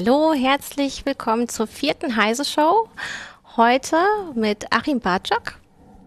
[0.00, 2.88] Hallo, herzlich willkommen zur vierten Heise Show.
[3.56, 3.96] Heute
[4.32, 5.58] mit Achim Bartschok,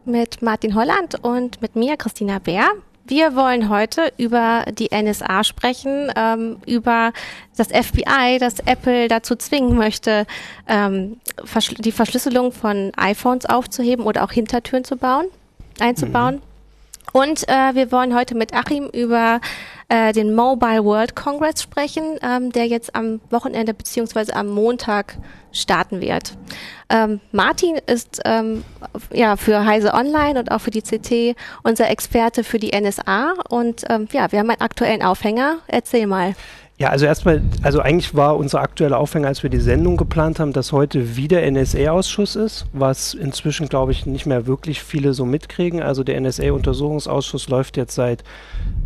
[0.05, 2.69] mit Martin Holland und mit mir, Christina Bär.
[3.03, 7.11] Wir wollen heute über die NSA sprechen, ähm, über
[7.57, 10.25] das FBI, das Apple dazu zwingen möchte,
[10.69, 11.19] ähm,
[11.80, 15.25] die Verschlüsselung von iPhones aufzuheben oder auch Hintertüren zu bauen,
[15.81, 16.35] einzubauen.
[16.35, 16.41] Mhm.
[17.11, 19.41] Und äh, wir wollen heute mit Achim über
[19.91, 25.17] äh, den Mobile World Congress sprechen, ähm, der jetzt am Wochenende beziehungsweise am Montag
[25.52, 26.38] starten wird.
[26.90, 28.64] Ähm, Martin ist ähm,
[29.12, 33.84] ja für Heise Online und auch für die CT unser Experte für die NSA und
[33.90, 35.58] ähm, ja, wir haben einen aktuellen Aufhänger.
[35.67, 36.36] Erzähl mal.
[36.81, 40.52] Ja, also erstmal, also eigentlich war unser aktueller Aufhänger, als wir die Sendung geplant haben,
[40.52, 45.83] dass heute wieder NSA-Ausschuss ist, was inzwischen, glaube ich, nicht mehr wirklich viele so mitkriegen.
[45.83, 48.23] Also der NSA-Untersuchungsausschuss läuft jetzt seit,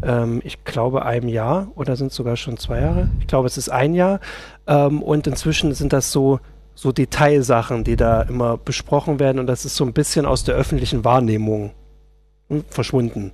[0.04, 3.08] ähm, ich glaube, einem Jahr oder sind es sogar schon zwei Jahre.
[3.22, 4.20] Ich glaube, es ist ein Jahr.
[4.68, 6.42] Ähm, und inzwischen sind das so
[6.78, 10.56] so Detailsachen, die da immer besprochen werden und das ist so ein bisschen aus der
[10.56, 11.85] öffentlichen Wahrnehmung hm,
[12.70, 13.32] verschwunden.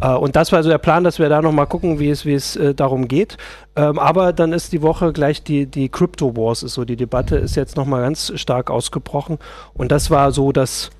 [0.00, 2.34] Äh, und das war also der Plan, dass wir da nochmal gucken, wie es, wie
[2.34, 3.36] es äh, darum geht.
[3.76, 7.36] Ähm, aber dann ist die Woche gleich die, die Crypto Wars, ist so die Debatte
[7.36, 9.38] ist jetzt nochmal ganz stark ausgebrochen.
[9.74, 10.90] Und das war so das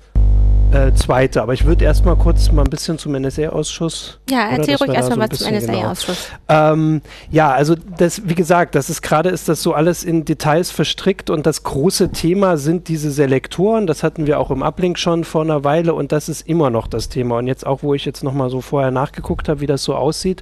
[0.71, 1.41] äh, zweite.
[1.41, 4.19] Aber ich würde erstmal kurz mal ein bisschen zum NSA-Ausschuss.
[4.29, 6.31] Ja, erzähl ruhig erstmal so was zum NSA-Ausschuss.
[6.47, 6.73] Genau.
[6.73, 7.01] Ähm,
[7.31, 11.29] ja, also das, wie gesagt, das ist gerade ist das so alles in Details verstrickt
[11.29, 13.87] und das große Thema sind diese Selektoren.
[13.87, 16.87] Das hatten wir auch im Uplink schon vor einer Weile und das ist immer noch
[16.87, 17.37] das Thema.
[17.37, 20.41] Und jetzt auch, wo ich jetzt nochmal so vorher nachgeguckt habe, wie das so aussieht,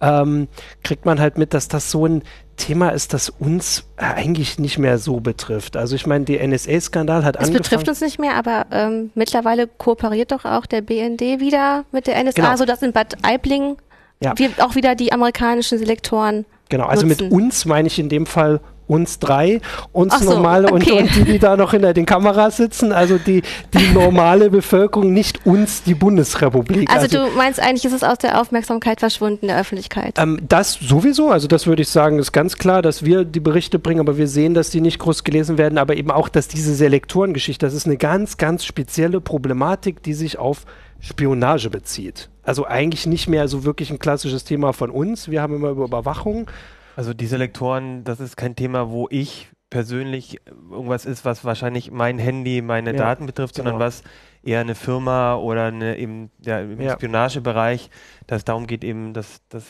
[0.00, 0.48] ähm,
[0.82, 2.22] kriegt man halt mit, dass das so ein
[2.56, 5.76] Thema ist, das uns eigentlich nicht mehr so betrifft.
[5.76, 7.62] Also ich meine, der NSA-Skandal hat es angefangen.
[7.62, 12.06] Es betrifft uns nicht mehr, aber ähm, mittlerweile kooperiert doch auch der BND wieder mit
[12.06, 12.56] der NSA, genau.
[12.56, 13.76] sodass in Bad Aibling
[14.20, 14.32] ja.
[14.36, 17.24] wir auch wieder die amerikanischen Selektoren Genau, also nutzen.
[17.24, 19.60] mit uns meine ich in dem Fall uns drei,
[19.92, 20.92] uns so, normale okay.
[20.92, 25.12] und, und, die, die da noch hinter den Kameras sitzen, also die, die normale Bevölkerung,
[25.12, 26.90] nicht uns, die Bundesrepublik.
[26.90, 30.18] Also, also, du meinst eigentlich, ist es aus der Aufmerksamkeit verschwunden, der Öffentlichkeit?
[30.18, 33.78] Ähm, das sowieso, also das würde ich sagen, ist ganz klar, dass wir die Berichte
[33.78, 36.74] bringen, aber wir sehen, dass die nicht groß gelesen werden, aber eben auch, dass diese
[36.74, 40.64] Selektorengeschichte, das ist eine ganz, ganz spezielle Problematik, die sich auf
[41.00, 42.30] Spionage bezieht.
[42.42, 45.30] Also eigentlich nicht mehr so wirklich ein klassisches Thema von uns.
[45.30, 46.50] Wir haben immer über Überwachung
[46.96, 50.40] also die Selektoren, das ist kein Thema, wo ich persönlich
[50.70, 53.86] irgendwas ist, was wahrscheinlich mein Handy, meine ja, Daten betrifft, sondern genau.
[53.86, 54.02] was
[54.44, 56.92] eher eine Firma oder eine eben ja, im ja.
[56.92, 57.90] Spionagebereich,
[58.26, 59.64] dass es darum geht eben, dass, dass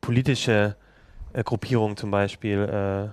[0.00, 0.76] politische
[1.32, 3.12] äh, Gruppierungen zum Beispiel äh,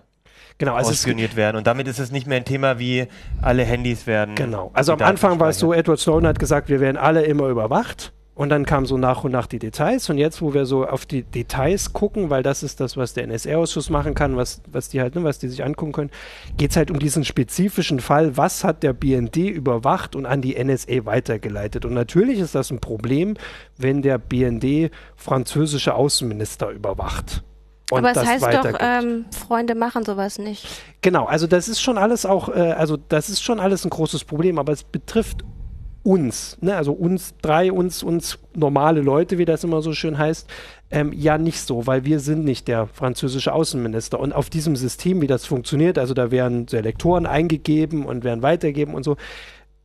[0.57, 1.57] genau, also ausspioniert werden.
[1.57, 3.07] Und damit ist es nicht mehr ein Thema wie
[3.41, 4.35] alle Handys werden.
[4.35, 4.71] Genau.
[4.73, 8.13] Also am Anfang war es so, Edward Snowden hat gesagt, wir werden alle immer überwacht.
[8.33, 10.09] Und dann kamen so nach und nach die Details.
[10.09, 13.27] Und jetzt, wo wir so auf die Details gucken, weil das ist das, was der
[13.27, 16.11] NSA-Ausschuss machen kann, was, was die halt, ne, was die sich angucken können,
[16.57, 20.61] geht es halt um diesen spezifischen Fall, was hat der BND überwacht und an die
[20.63, 21.83] NSA weitergeleitet.
[21.83, 23.35] Und natürlich ist das ein Problem,
[23.77, 27.43] wenn der BND französische Außenminister überwacht.
[27.91, 30.65] Aber es das heißt doch, ähm, Freunde machen sowas nicht.
[31.01, 34.23] Genau, also das ist schon alles auch, äh, also das ist schon alles ein großes
[34.23, 35.43] Problem, aber es betrifft
[36.03, 40.49] uns, ne, also uns drei, uns, uns normale Leute, wie das immer so schön heißt,
[40.89, 44.19] ähm, ja nicht so, weil wir sind nicht der französische Außenminister.
[44.19, 48.93] Und auf diesem System, wie das funktioniert, also da werden Selektoren eingegeben und werden weitergeben
[48.93, 49.15] und so,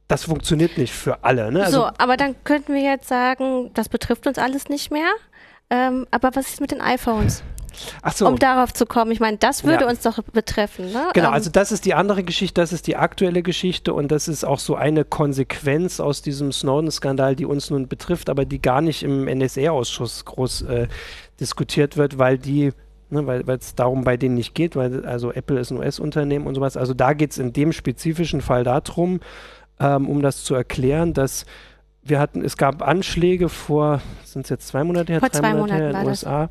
[0.09, 1.50] das funktioniert nicht für alle.
[1.53, 1.65] Ne?
[1.65, 5.10] Also, so, aber dann könnten wir jetzt sagen, das betrifft uns alles nicht mehr.
[5.69, 7.43] Ähm, aber was ist mit den iPhones?
[8.14, 8.26] So.
[8.26, 9.91] Um darauf zu kommen, ich meine, das würde ja.
[9.91, 10.92] uns doch betreffen.
[10.92, 11.09] Ne?
[11.14, 11.34] Genau, ähm.
[11.34, 14.59] also das ist die andere Geschichte, das ist die aktuelle Geschichte und das ist auch
[14.59, 19.25] so eine Konsequenz aus diesem Snowden-Skandal, die uns nun betrifft, aber die gar nicht im
[19.26, 20.88] NSA-Ausschuss groß äh,
[21.41, 22.72] diskutiert wird, weil die
[23.09, 26.56] Ne, weil es darum bei denen nicht geht, weil also Apple ist ein US-Unternehmen und
[26.56, 26.76] sowas.
[26.76, 29.21] Also da geht es in dem spezifischen Fall darum,
[29.78, 31.47] ähm, um das zu erklären, dass
[32.03, 35.54] wir hatten, es gab Anschläge vor, sind es jetzt zwei Monate her, vor drei zwei
[35.54, 36.48] Monate her in den USA,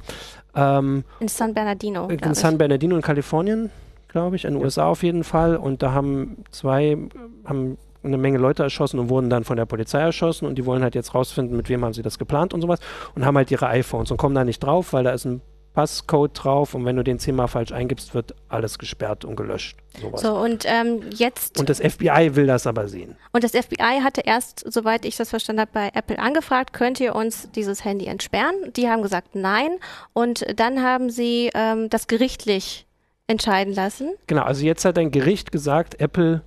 [0.56, 2.07] ähm, in San Bernardino.
[2.07, 2.57] In San ich.
[2.57, 3.69] Bernardino in Kalifornien,
[4.07, 4.66] glaube ich, in den ja.
[4.66, 5.57] USA auf jeden Fall.
[5.57, 6.98] Und da haben zwei,
[7.46, 10.84] haben eine Menge Leute erschossen und wurden dann von der Polizei erschossen und die wollen
[10.84, 12.80] halt jetzt rausfinden, mit wem haben sie das geplant und sowas
[13.16, 15.42] und haben halt ihre iPhones und kommen da nicht drauf, weil da ist ein
[15.75, 19.77] Passcode drauf und wenn du den zehnmal falsch eingibst, wird alles gesperrt und gelöscht.
[20.01, 20.22] Sowas.
[20.22, 21.60] So, und ähm, jetzt.
[21.60, 23.18] Und das FBI will das aber sehen.
[23.33, 27.13] Und das FBI hatte erst, soweit ich das verstanden habe, bei Apple angefragt, könnt ihr
[27.13, 28.56] uns dieses Handy entsperren?
[28.75, 29.77] Die haben gesagt nein.
[30.13, 32.88] Und dann haben sie ähm, das gerichtlich
[33.27, 34.13] entscheiden lassen.
[34.27, 36.42] Genau, also jetzt hat ein Gericht gesagt, Apple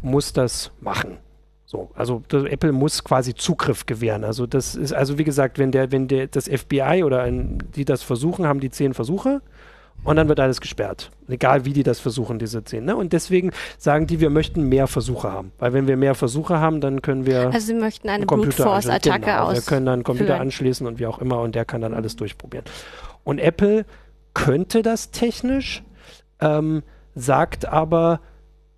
[0.00, 1.18] muss das machen.
[1.70, 4.24] So, also Apple muss quasi Zugriff gewähren.
[4.24, 7.84] Also das ist, also wie gesagt, wenn der, wenn der das FBI oder ein, die
[7.84, 9.40] das versuchen, haben die zehn Versuche
[10.02, 11.12] Und dann wird alles gesperrt.
[11.28, 12.84] Egal wie die das versuchen, diese 10.
[12.84, 12.96] Ne?
[12.96, 15.52] Und deswegen sagen die, wir möchten mehr Versuche haben.
[15.60, 17.52] Weil wenn wir mehr Versuche haben, dann können wir.
[17.52, 19.54] Also sie möchten eine Brute Force Attacke genau, aus.
[19.54, 22.16] Wir können dann einen Computer anschließen und wie auch immer und der kann dann alles
[22.16, 22.64] durchprobieren.
[23.22, 23.84] Und Apple
[24.34, 25.84] könnte das technisch,
[26.40, 26.82] ähm,
[27.14, 28.18] sagt aber,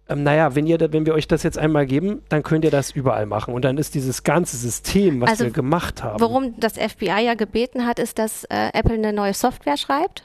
[0.08, 2.70] ähm, naja, wenn, ihr da, wenn wir euch das jetzt einmal geben, dann könnt ihr
[2.70, 3.54] das überall machen.
[3.54, 6.20] Und dann ist dieses ganze System, was also, wir gemacht haben.
[6.20, 10.24] Worum das FBI ja gebeten hat, ist, dass äh, Apple eine neue Software schreibt.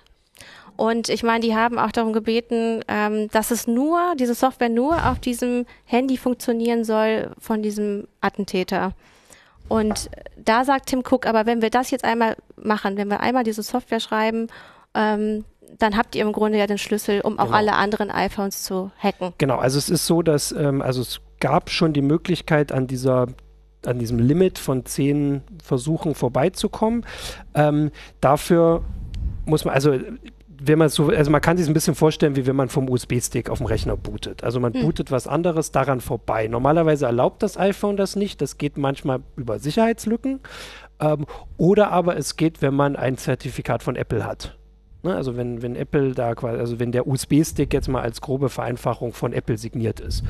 [0.76, 5.10] Und ich meine, die haben auch darum gebeten, ähm, dass es nur, diese Software nur
[5.10, 8.94] auf diesem Handy funktionieren soll von diesem Attentäter.
[9.70, 13.44] Und da sagt Tim Cook, aber wenn wir das jetzt einmal machen, wenn wir einmal
[13.44, 14.48] diese Software schreiben,
[14.94, 15.46] ähm,
[15.78, 17.58] dann habt ihr im Grunde ja den Schlüssel, um auch genau.
[17.58, 19.34] alle anderen iPhones zu hacken.
[19.38, 23.28] Genau, also es ist so, dass ähm, also es gab schon die Möglichkeit an dieser
[23.86, 27.06] an diesem Limit von zehn Versuchen vorbeizukommen.
[27.54, 28.84] Ähm, dafür
[29.46, 29.98] muss man, also
[30.60, 33.50] wenn man so, also man kann sich ein bisschen vorstellen, wie wenn man vom USB-Stick
[33.50, 34.44] auf dem Rechner bootet.
[34.44, 34.82] Also man hm.
[34.82, 36.48] bootet was anderes daran vorbei.
[36.48, 38.42] Normalerweise erlaubt das iPhone das nicht.
[38.42, 40.40] Das geht manchmal über Sicherheitslücken.
[41.00, 41.26] Ähm,
[41.58, 44.58] oder aber es geht, wenn man ein Zertifikat von Apple hat.
[45.04, 45.16] Ne?
[45.16, 49.14] Also wenn, wenn Apple da quasi, also wenn der USB-Stick jetzt mal als grobe Vereinfachung
[49.14, 50.24] von Apple signiert ist.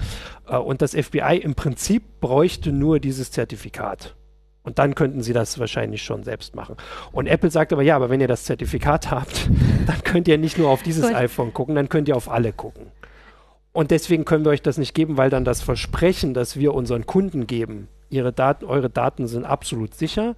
[0.47, 4.15] Äh, und das FBI im Prinzip bräuchte nur dieses Zertifikat.
[4.63, 6.75] Und dann könnten sie das wahrscheinlich schon selbst machen.
[7.13, 9.49] Und Apple sagt aber, ja, aber wenn ihr das Zertifikat habt,
[9.85, 11.15] dann könnt ihr nicht nur auf dieses Gut.
[11.15, 12.87] iPhone gucken, dann könnt ihr auf alle gucken.
[13.71, 17.05] Und deswegen können wir euch das nicht geben, weil dann das Versprechen, das wir unseren
[17.05, 20.35] Kunden geben, ihre Daten, eure Daten sind absolut sicher,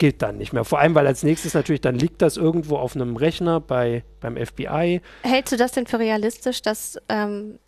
[0.00, 0.64] gilt dann nicht mehr.
[0.64, 4.34] Vor allem, weil als nächstes natürlich, dann liegt das irgendwo auf einem Rechner bei, beim
[4.34, 5.02] FBI.
[5.22, 7.60] Hältst du das denn für realistisch, dass ähm,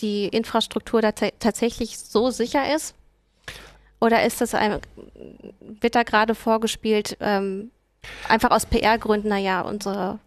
[0.00, 2.94] die Infrastruktur da tatsächlich so sicher ist?
[4.00, 4.80] Oder ist das ein,
[5.80, 7.70] wird da gerade vorgespielt, ähm,
[8.28, 10.18] einfach aus PR-Gründen, naja, unsere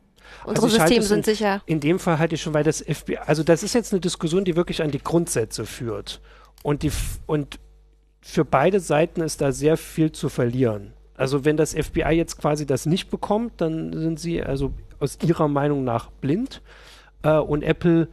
[0.45, 1.61] Unsere also Systeme sind in, sicher.
[1.65, 4.45] In dem Fall halte ich schon, weil das FBI, also das ist jetzt eine Diskussion,
[4.45, 6.21] die wirklich an die Grundsätze führt.
[6.61, 6.91] Und, die,
[7.25, 7.59] und
[8.21, 10.93] für beide Seiten ist da sehr viel zu verlieren.
[11.19, 15.49] Also wenn das FBI jetzt quasi das nicht bekommt, dann sind sie also aus ihrer
[15.49, 16.61] Meinung nach blind.
[17.23, 18.07] Äh, und Apple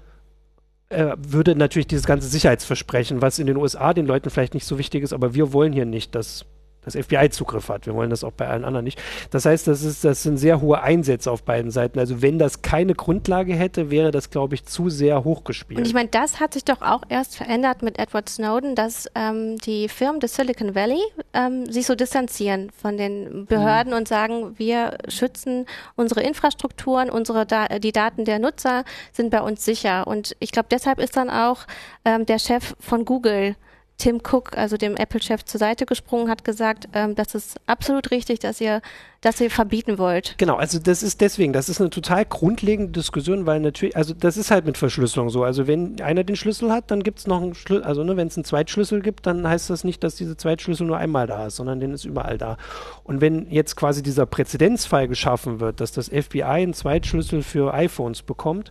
[0.88, 4.76] äh, würde natürlich dieses ganze Sicherheitsversprechen, was in den USA den Leuten vielleicht nicht so
[4.79, 6.47] wichtig ist, aber wir wollen hier nicht, dass
[6.87, 7.87] das FBI Zugriff hat.
[7.87, 9.03] Wir wollen das auch bei allen anderen nicht.
[9.31, 11.99] Das heißt, das, ist, das sind sehr hohe Einsätze auf beiden Seiten.
[11.99, 15.79] Also wenn das keine Grundlage hätte, wäre das, glaube ich, zu sehr hochgespielt.
[15.79, 19.59] Und ich meine, das hat sich doch auch erst verändert mit Edward Snowden, dass ähm,
[19.59, 21.00] die Firmen des Silicon Valley
[21.35, 23.99] ähm, sich so distanzieren von den Behörden mhm.
[23.99, 25.67] und sagen, wir schützen
[25.97, 30.06] unsere Infrastrukturen, unsere da die Daten der Nutzer sind bei uns sicher.
[30.06, 31.67] Und ich glaube, deshalb ist dann auch
[32.05, 33.56] ähm, der Chef von Google
[33.99, 38.41] Tim Cook, also dem Apple-Chef, zur Seite gesprungen, hat gesagt, ähm, das ist absolut richtig,
[38.41, 38.83] dass ihr,
[39.23, 40.35] dass ihr verbieten wollt.
[40.37, 44.37] Genau, also das ist deswegen, das ist eine total grundlegende Diskussion, weil natürlich, also das
[44.37, 45.45] ist halt mit Verschlüsselung so.
[45.45, 48.29] Also wenn einer den Schlüssel hat, dann gibt es noch einen Schlüssel, also ne, wenn
[48.29, 51.57] es einen Zweitschlüssel gibt, dann heißt das nicht, dass dieser Zweitschlüssel nur einmal da ist,
[51.57, 52.59] sondern den ist überall da.
[53.03, 58.23] Und wenn jetzt quasi dieser Präzedenzfall geschaffen wird, dass das FBI einen Zweitschlüssel für iPhones
[58.23, 58.71] bekommt,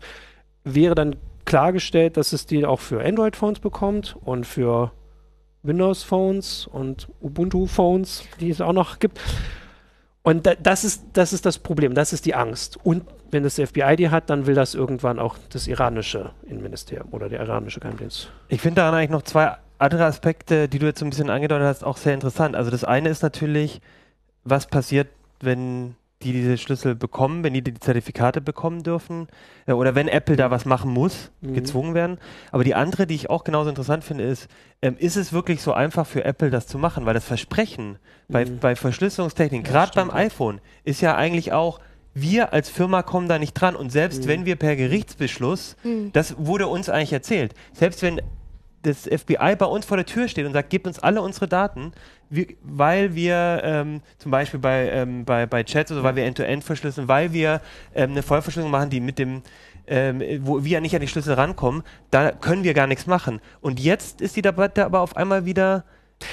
[0.63, 4.91] wäre dann klargestellt, dass es die auch für Android-Phones bekommt und für
[5.65, 9.19] Windows-Phones und Ubuntu-Phones, die es auch noch gibt.
[10.24, 12.77] Und da, das, ist, das ist das Problem, das ist die Angst.
[12.84, 17.29] Und wenn das FBI die hat, dann will das irgendwann auch das iranische Innenministerium oder
[17.29, 18.31] der iranische Geheimdienst.
[18.48, 21.67] Ich finde daran eigentlich noch zwei andere Aspekte, die du jetzt so ein bisschen angedeutet
[21.67, 22.55] hast, auch sehr interessant.
[22.55, 23.81] Also das eine ist natürlich,
[24.43, 25.10] was passiert,
[25.41, 29.27] wenn die diese Schlüssel bekommen, wenn die die Zertifikate bekommen dürfen
[29.65, 31.53] äh, oder wenn Apple da was machen muss, mhm.
[31.53, 32.17] gezwungen werden.
[32.51, 34.48] Aber die andere, die ich auch genauso interessant finde, ist,
[34.81, 37.05] ähm, ist es wirklich so einfach für Apple das zu machen?
[37.05, 38.34] Weil das Versprechen mhm.
[38.34, 41.79] bei, bei Verschlüsselungstechnik, ja, gerade beim iPhone, ist ja eigentlich auch,
[42.13, 43.75] wir als Firma kommen da nicht dran.
[43.75, 44.27] Und selbst mhm.
[44.27, 46.12] wenn wir per Gerichtsbeschluss, mhm.
[46.13, 48.22] das wurde uns eigentlich erzählt, selbst wenn
[48.86, 51.92] das FBI bei uns vor der Tür steht und sagt, gebt uns alle unsere Daten,
[52.30, 56.63] wir, weil wir ähm, zum Beispiel bei, ähm, bei, bei Chats oder weil wir End-to-End
[56.63, 57.62] -End verschlüsseln, weil wir
[57.94, 59.42] ähm, eine Vollverschlüsselung machen, die mit dem
[59.88, 63.39] ähm, wo wir nicht an die Schlüssel rankommen, da können wir gar nichts machen.
[63.62, 65.84] Und jetzt ist die Debatte aber auf einmal wieder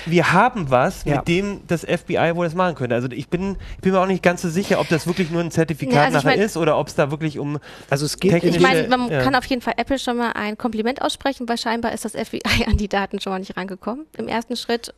[0.07, 1.17] wir haben was, ja.
[1.17, 2.95] mit dem das FBI wohl das machen könnte.
[2.95, 5.41] Also ich bin, ich bin mir auch nicht ganz so sicher, ob das wirklich nur
[5.41, 7.59] ein Zertifikat ja, also nachher mein, ist oder ob es da wirklich um.
[7.91, 8.43] Also es geht.
[8.45, 9.23] Ich meine, man ja.
[9.23, 12.67] kann auf jeden Fall Apple schon mal ein Kompliment aussprechen, weil scheinbar ist das FBI
[12.67, 14.07] an die Daten schon mal nicht rangekommen.
[14.17, 14.95] Im ersten Schritt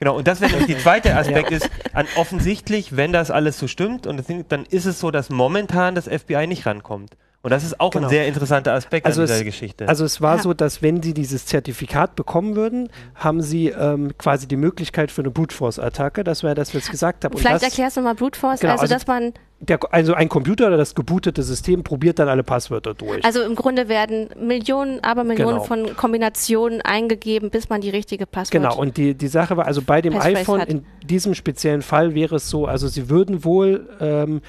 [0.00, 1.56] Genau, und das wäre nämlich der zweite Aspekt ja.
[1.56, 5.30] ist, an, offensichtlich, wenn das alles so stimmt, und das, dann ist es so, dass
[5.30, 7.16] momentan das FBI nicht rankommt.
[7.44, 8.06] Und das ist auch genau.
[8.06, 9.86] ein sehr interessanter Aspekt also an dieser es, Geschichte.
[9.86, 10.42] Also es war ja.
[10.42, 15.20] so, dass wenn sie dieses Zertifikat bekommen würden, haben sie ähm, quasi die Möglichkeit für
[15.20, 16.24] eine Brute Force Attacke.
[16.24, 17.36] Das wäre das, was ich gesagt habe.
[17.36, 20.28] Vielleicht das, erklärst du mal Brute Force, genau, also, also dass man der, also ein
[20.28, 23.24] Computer oder das gebootete System probiert dann alle Passwörter durch.
[23.24, 25.64] Also im Grunde werden Millionen, aber Millionen genau.
[25.64, 29.82] von Kombinationen eingegeben, bis man die richtige Passwort Genau, und die, die Sache war, also
[29.82, 30.68] bei dem iPhone hat.
[30.68, 34.40] in diesem speziellen Fall wäre es so, also sie würden wohl ähm,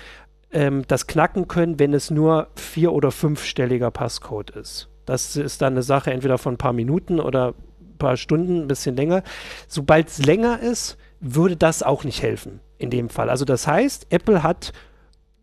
[0.55, 4.89] ähm, das knacken können, wenn es nur vier- oder fünfstelliger Passcode ist.
[5.05, 8.67] Das ist dann eine Sache entweder von ein paar Minuten oder ein paar Stunden, ein
[8.67, 9.21] bisschen länger.
[9.67, 13.29] Sobald es länger ist, würde das auch nicht helfen in dem Fall.
[13.29, 14.71] Also das heißt, Apple hat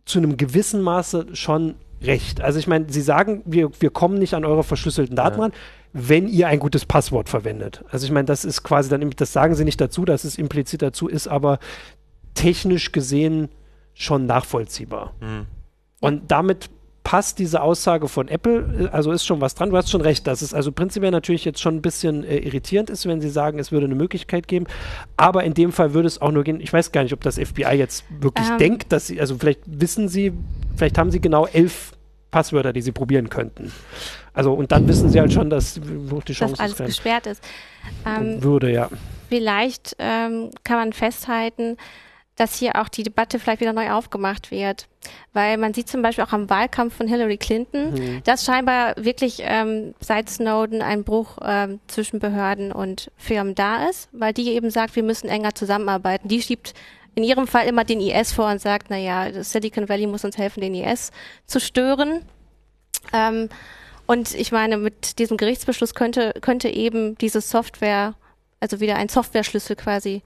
[0.05, 2.41] zu einem gewissen Maße schon recht.
[2.41, 5.43] Also ich meine, sie sagen, wir, wir kommen nicht an eure verschlüsselten Daten ja.
[5.45, 5.53] ran,
[5.93, 7.85] wenn ihr ein gutes Passwort verwendet.
[7.91, 10.83] Also ich meine, das ist quasi dann, das sagen sie nicht dazu, dass es implizit
[10.83, 11.59] dazu ist, aber
[12.35, 13.51] technisch gesehen
[13.95, 15.15] schon nachvollziehbar.
[15.21, 15.47] Mhm.
[16.01, 16.71] Und damit
[17.05, 19.71] passt diese Aussage von Apple, also ist schon was dran.
[19.71, 22.91] Du hast schon recht, dass es also prinzipiell natürlich jetzt schon ein bisschen äh, irritierend
[22.91, 24.67] ist, wenn sie sagen, es würde eine Möglichkeit geben.
[25.17, 26.61] Aber in dem Fall würde es auch nur gehen.
[26.61, 28.59] Ich weiß gar nicht, ob das FBI jetzt wirklich ähm.
[28.59, 30.33] denkt, dass sie, also vielleicht wissen sie,
[30.77, 31.93] vielleicht haben sie genau elf
[32.31, 33.73] Passwörter, die sie probieren könnten.
[34.33, 37.45] Also und dann wissen sie halt schon, dass die Chance dass alles ist, gesperrt ist.
[38.07, 38.89] Ähm, würde ja.
[39.29, 41.77] Vielleicht ähm, kann man festhalten,
[42.37, 44.89] dass hier auch die Debatte vielleicht wieder neu aufgemacht wird.
[45.33, 48.23] Weil man sieht zum Beispiel auch am Wahlkampf von Hillary Clinton, mhm.
[48.25, 54.09] dass scheinbar wirklich ähm, seit Snowden ein Bruch ähm, zwischen Behörden und Firmen da ist,
[54.13, 56.29] weil die eben sagt, wir müssen enger zusammenarbeiten.
[56.29, 56.75] Die schiebt
[57.15, 60.61] in ihrem Fall immer den IS vor und sagt, naja, Silicon Valley muss uns helfen,
[60.61, 61.11] den IS
[61.47, 62.25] zu stören.
[63.13, 63.49] Ähm,
[64.07, 68.15] und ich meine, mit diesem Gerichtsbeschluss könnte, könnte eben diese Software,
[68.61, 70.23] also wieder ein Software-Schlüssel quasi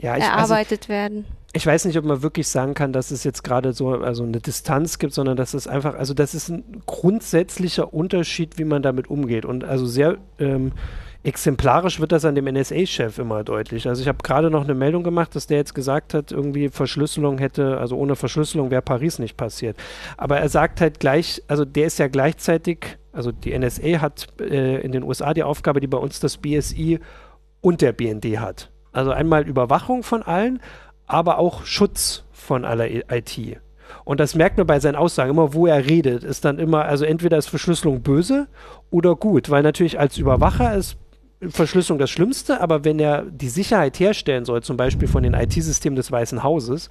[0.00, 1.24] ja, ich, erarbeitet also, werden.
[1.52, 4.40] Ich weiß nicht, ob man wirklich sagen kann, dass es jetzt gerade so also eine
[4.40, 9.08] Distanz gibt, sondern dass es einfach, also das ist ein grundsätzlicher Unterschied, wie man damit
[9.08, 9.44] umgeht.
[9.44, 10.72] Und also sehr ähm,
[11.22, 13.88] exemplarisch wird das an dem NSA-Chef immer deutlich.
[13.88, 17.38] Also ich habe gerade noch eine Meldung gemacht, dass der jetzt gesagt hat, irgendwie Verschlüsselung
[17.38, 19.76] hätte, also ohne Verschlüsselung wäre Paris nicht passiert.
[20.16, 24.80] Aber er sagt halt gleich, also der ist ja gleichzeitig, also die NSA hat äh,
[24.82, 26.98] in den USA die Aufgabe, die bei uns das BSI
[27.60, 28.73] und der BND hat.
[28.94, 30.60] Also einmal Überwachung von allen,
[31.06, 33.60] aber auch Schutz von aller IT.
[34.04, 35.30] Und das merkt man bei seinen Aussagen.
[35.30, 38.48] Immer wo er redet, ist dann immer, also entweder ist Verschlüsselung böse
[38.90, 40.96] oder gut, weil natürlich als Überwacher ist
[41.48, 45.96] Verschlüsselung das Schlimmste, aber wenn er die Sicherheit herstellen soll, zum Beispiel von den IT-Systemen
[45.96, 46.88] des Weißen Hauses,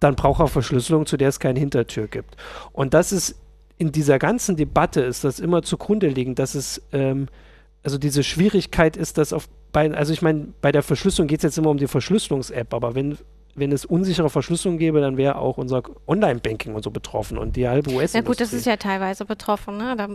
[0.00, 2.36] dann braucht er Verschlüsselung, zu der es keine Hintertür gibt.
[2.72, 3.36] Und das ist
[3.78, 7.28] in dieser ganzen Debatte ist das immer zugrunde liegend, dass es ähm,
[7.84, 11.42] also diese Schwierigkeit ist, dass auf bei, also ich meine, bei der Verschlüsselung geht es
[11.42, 13.18] jetzt immer um die Verschlüsselungs-App, aber wenn,
[13.56, 17.68] wenn es unsichere Verschlüsselung gäbe, dann wäre auch unser Online-Banking und so betroffen und die
[17.68, 19.96] halbe us Ja gut, das ist ja teilweise betroffen, ne?
[19.96, 20.08] Da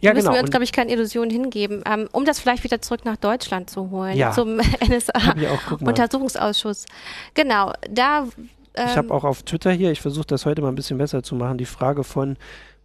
[0.00, 0.34] ja, müssen genau.
[0.34, 1.82] wir uns, glaube ich, keine Illusionen hingeben.
[1.84, 4.30] Ähm, um das vielleicht wieder zurück nach Deutschland zu holen, ja.
[4.30, 4.56] zum
[4.88, 6.86] NSA-Untersuchungsausschuss.
[7.34, 8.28] Genau, da
[8.74, 11.24] ähm, ich habe auch auf Twitter hier, ich versuche das heute mal ein bisschen besser
[11.24, 12.36] zu machen, die Frage von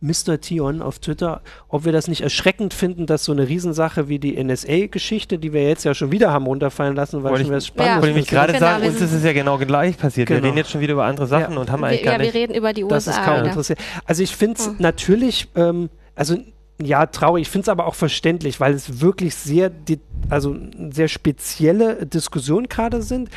[0.02, 0.40] Mr.
[0.40, 4.42] Tion auf Twitter, ob wir das nicht erschreckend finden, dass so eine Riesensache wie die
[4.42, 8.02] NSA-Geschichte, die wir jetzt ja schon wieder haben runterfallen lassen, weil schon was Spannendes ja.
[8.02, 10.28] Wollte ich gerade genau, sagen, uns ist es ja genau gleich passiert.
[10.28, 10.42] Genau.
[10.42, 11.60] Wir reden jetzt schon wieder über andere Sachen ja.
[11.60, 12.34] und haben eigentlich wir, gar ja, nicht...
[12.34, 12.96] wir reden über die USA.
[12.96, 13.80] Das ist kaum interessiert.
[14.06, 14.76] Also ich finde es hm.
[14.80, 16.38] natürlich, ähm, also
[16.82, 17.44] ja, traurig.
[17.44, 19.72] Ich finde es aber auch verständlich, weil es wirklich sehr,
[20.30, 20.58] also
[20.92, 23.30] sehr spezielle Diskussionen gerade sind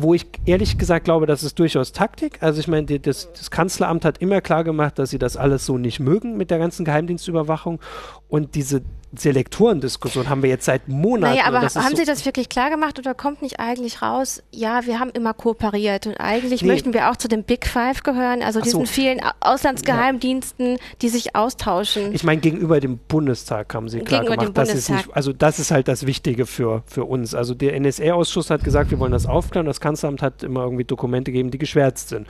[0.00, 2.40] wo ich ehrlich gesagt glaube, das ist durchaus Taktik.
[2.40, 5.76] Also ich meine, das, das, Kanzleramt hat immer klar gemacht, dass sie das alles so
[5.76, 7.80] nicht mögen mit der ganzen Geheimdienstüberwachung.
[8.28, 8.82] Und diese
[9.16, 11.34] Selektorendiskussion haben wir jetzt seit Monaten.
[11.34, 14.84] Naja, aber haben so Sie das wirklich klar gemacht oder kommt nicht eigentlich raus, ja,
[14.86, 16.68] wir haben immer kooperiert und eigentlich nee.
[16.68, 18.92] möchten wir auch zu den Big Five gehören, also Ach diesen so.
[18.92, 20.76] vielen Auslandsgeheimdiensten, ja.
[21.00, 22.14] die sich austauschen.
[22.14, 25.58] Ich meine, gegenüber dem Bundestag haben Sie klar gegenüber gemacht, das ist nicht, also das
[25.58, 27.34] ist halt das Wichtige für, für uns.
[27.34, 31.32] Also der NSA-Ausschuss hat gesagt, wir wollen das aufklären, das Kanzleramt hat immer irgendwie Dokumente
[31.32, 32.26] gegeben, die geschwärzt sind.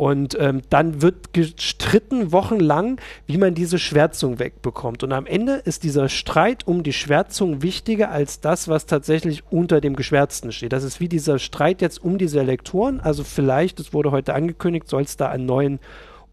[0.00, 5.02] Und ähm, dann wird gestritten wochenlang, wie man diese Schwärzung wegbekommt.
[5.02, 9.82] Und am Ende ist dieser Streit um die Schwärzung wichtiger als das, was tatsächlich unter
[9.82, 10.72] dem Geschwärzten steht.
[10.72, 12.98] Das ist wie dieser Streit jetzt um diese Elektoren.
[13.00, 15.80] Also vielleicht, es wurde heute angekündigt, soll es da einen neuen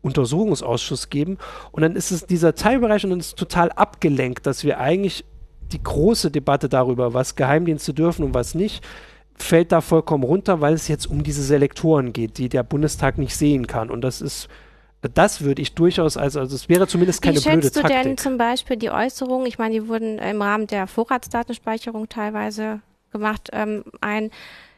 [0.02, 1.38] Untersuchungsausschuss geben.
[1.74, 5.26] Und dann ist es dieser Teilbereich und dann ist total abgelenkt, dass wir eigentlich
[5.74, 8.82] die große Debatte darüber, was Geheimdienste dürfen und was nicht,
[9.38, 13.36] fällt da vollkommen runter, weil es jetzt um diese Selektoren geht, die der Bundestag nicht
[13.36, 13.89] sehen kann.
[13.89, 14.48] Und das ist,
[15.13, 17.84] das würde ich durchaus, also, also es wäre zumindest keine Wie blöde Taktik.
[17.84, 20.88] Wie schätzt du denn zum Beispiel die Äußerungen, ich meine, die wurden im Rahmen der
[20.88, 24.32] Vorratsdatenspeicherung teilweise gemacht, ähm, ein,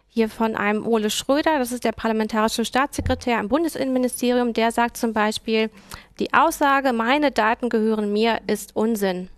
[0.07, 5.13] hier von einem Ole Schröder, das ist der parlamentarische Staatssekretär im Bundesinnenministerium, der sagt zum
[5.13, 5.69] Beispiel,
[6.19, 9.29] die Aussage, meine Daten gehören mir, ist Unsinn.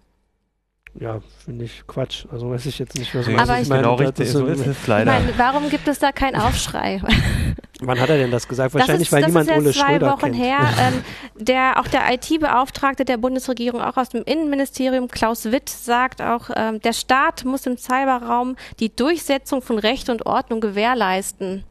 [0.99, 2.25] Ja, finde ich Quatsch.
[2.31, 4.87] Also weiß ich jetzt nicht, was man Aber ich meine, genau richtig, so ist es
[4.87, 5.11] leider.
[5.11, 7.01] Meine, warum gibt es da keinen Aufschrei?
[7.79, 8.73] Wann hat er denn das gesagt?
[8.73, 10.01] Wahrscheinlich, das ist, weil niemand Ole Schröder kennt.
[10.01, 10.59] Das ist zwei Wochen her.
[10.81, 11.03] Ähm,
[11.35, 16.81] der, auch der IT-Beauftragte der Bundesregierung, auch aus dem Innenministerium, Klaus Witt, sagt auch, ähm,
[16.81, 21.63] der Staat muss im Cyberraum die Durchsetzung von Recht und Ordnung gewährleisten.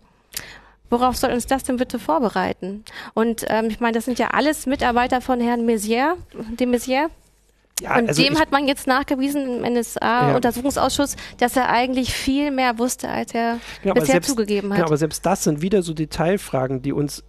[0.90, 2.84] Worauf soll uns das denn bitte vorbereiten?
[3.14, 6.16] Und ähm, ich meine, das sind ja alles Mitarbeiter von Herrn Messier,
[6.58, 7.10] dem Messier,
[7.80, 11.18] ja, und also dem hat man jetzt nachgewiesen im NSA-Untersuchungsausschuss, ja.
[11.38, 14.76] dass er eigentlich viel mehr wusste, als er genau, bisher selbst, zugegeben hat.
[14.76, 17.24] Genau, aber selbst das sind wieder so Detailfragen, die uns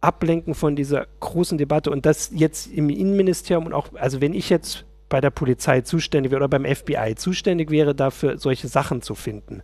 [0.00, 1.90] ablenken von dieser großen Debatte.
[1.90, 6.32] Und das jetzt im Innenministerium und auch, also wenn ich jetzt bei der Polizei zuständig
[6.32, 9.62] wäre oder beim FBI zuständig wäre, dafür solche Sachen zu finden.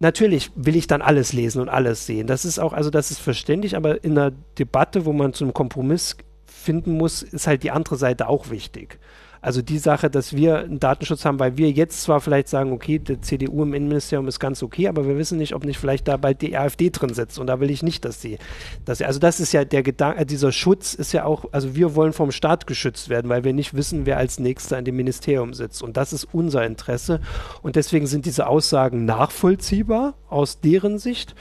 [0.00, 2.28] Natürlich will ich dann alles lesen und alles sehen.
[2.28, 5.54] Das ist auch, also das ist verständlich, aber in einer Debatte, wo man zu einem
[5.54, 6.16] Kompromiss
[6.46, 9.00] finden muss, ist halt die andere Seite auch wichtig.
[9.40, 12.98] Also die Sache, dass wir einen Datenschutz haben, weil wir jetzt zwar vielleicht sagen, okay,
[12.98, 16.16] der CDU im Innenministerium ist ganz okay, aber wir wissen nicht, ob nicht vielleicht da
[16.16, 17.38] bald die AfD drin sitzt.
[17.38, 18.38] Und da will ich nicht, dass sie,
[18.84, 21.94] dass sie also das ist ja der Gedanke, dieser Schutz ist ja auch, also wir
[21.94, 25.54] wollen vom Staat geschützt werden, weil wir nicht wissen, wer als nächster in dem Ministerium
[25.54, 25.82] sitzt.
[25.82, 27.20] Und das ist unser Interesse.
[27.62, 31.34] Und deswegen sind diese Aussagen nachvollziehbar aus deren Sicht.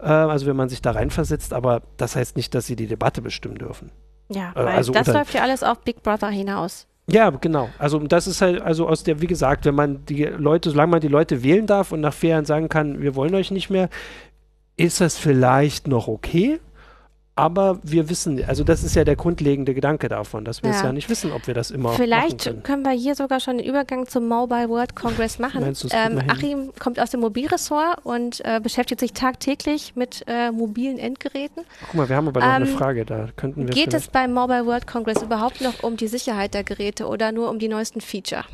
[0.00, 3.22] Äh, also wenn man sich da reinversetzt, aber das heißt nicht, dass sie die Debatte
[3.22, 3.90] bestimmen dürfen.
[4.28, 6.86] Ja, äh, weil also das läuft ja alles auf Big Brother hinaus.
[7.08, 7.68] Ja, genau.
[7.78, 11.00] Also das ist halt, also aus der, wie gesagt, wenn man die Leute, solange man
[11.00, 13.88] die Leute wählen darf und nach vier Jahren sagen kann, wir wollen euch nicht mehr,
[14.76, 16.60] ist das vielleicht noch okay.
[17.34, 20.76] Aber wir wissen, also das ist ja der grundlegende Gedanke davon, dass wir ja.
[20.76, 22.62] es ja nicht wissen, ob wir das immer Vielleicht können.
[22.62, 22.84] können.
[22.84, 25.62] wir hier sogar schon den Übergang zum Mobile World Congress machen.
[25.62, 30.98] Meinst ähm, Achim kommt aus dem Mobilressort und äh, beschäftigt sich tagtäglich mit äh, mobilen
[30.98, 31.64] Endgeräten.
[31.86, 34.34] Guck mal, wir haben aber noch ähm, eine Frage, da könnten wir Geht es beim
[34.34, 38.02] Mobile World Congress überhaupt noch um die Sicherheit der Geräte oder nur um die neuesten
[38.02, 38.44] Feature?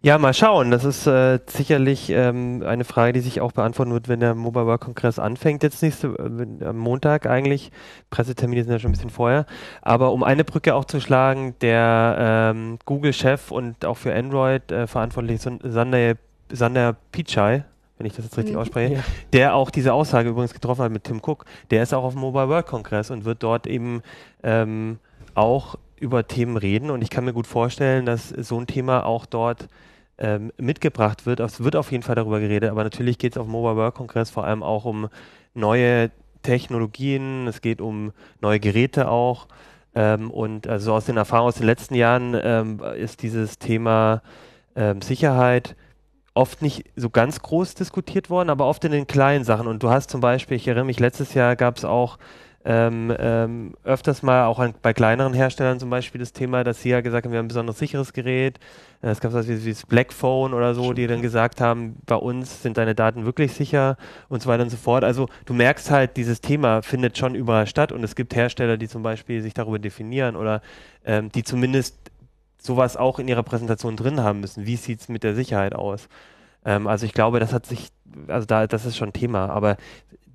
[0.00, 0.70] Ja, mal schauen.
[0.70, 4.66] Das ist äh, sicherlich ähm, eine Frage, die sich auch beantworten wird, wenn der Mobile
[4.66, 5.64] World Kongress anfängt.
[5.64, 7.72] Jetzt nächste äh, am Montag eigentlich.
[8.10, 9.44] Pressetermine sind ja schon ein bisschen vorher.
[9.82, 14.86] Aber um eine Brücke auch zu schlagen, der ähm, Google-Chef und auch für Android äh,
[14.86, 16.14] verantwortlich Sander,
[16.48, 17.64] Sander Pichai,
[17.96, 18.60] wenn ich das jetzt richtig mhm.
[18.60, 19.04] ausspreche, ja.
[19.32, 22.20] der auch diese Aussage übrigens getroffen hat mit Tim Cook, der ist auch auf dem
[22.20, 24.02] Mobile World Kongress und wird dort eben
[24.44, 25.00] ähm,
[25.34, 26.90] auch über Themen reden.
[26.90, 29.68] Und ich kann mir gut vorstellen, dass so ein Thema auch dort
[30.18, 31.40] ähm, mitgebracht wird.
[31.40, 33.94] Es wird auf jeden Fall darüber geredet, aber natürlich geht es auf dem Mobile World
[33.94, 35.08] Congress vor allem auch um
[35.54, 36.10] neue
[36.42, 39.48] Technologien, es geht um neue Geräte auch.
[39.94, 44.22] Ähm, und also aus den Erfahrungen aus den letzten Jahren ähm, ist dieses Thema
[44.76, 45.76] ähm, Sicherheit
[46.34, 49.66] oft nicht so ganz groß diskutiert worden, aber oft in den kleinen Sachen.
[49.66, 52.18] Und du hast zum Beispiel, ich erinnere mich, letztes Jahr gab es auch
[52.64, 56.90] ähm, ähm, öfters mal auch an, bei kleineren Herstellern zum Beispiel das Thema, dass sie
[56.90, 58.58] ja gesagt haben, wir haben ein besonders sicheres Gerät.
[59.00, 62.16] Äh, es gab was wie, wie das Blackphone oder so, die dann gesagt haben, bei
[62.16, 63.96] uns sind deine Daten wirklich sicher
[64.28, 65.04] und so weiter und so fort.
[65.04, 68.88] Also du merkst halt, dieses Thema findet schon überall statt und es gibt Hersteller, die
[68.88, 70.60] zum Beispiel sich darüber definieren oder
[71.04, 71.96] ähm, die zumindest
[72.60, 74.66] sowas auch in ihrer Präsentation drin haben müssen.
[74.66, 76.08] Wie sieht es mit der Sicherheit aus?
[76.64, 77.88] Ähm, also ich glaube, das hat sich,
[78.26, 79.76] also da, das ist schon Thema, aber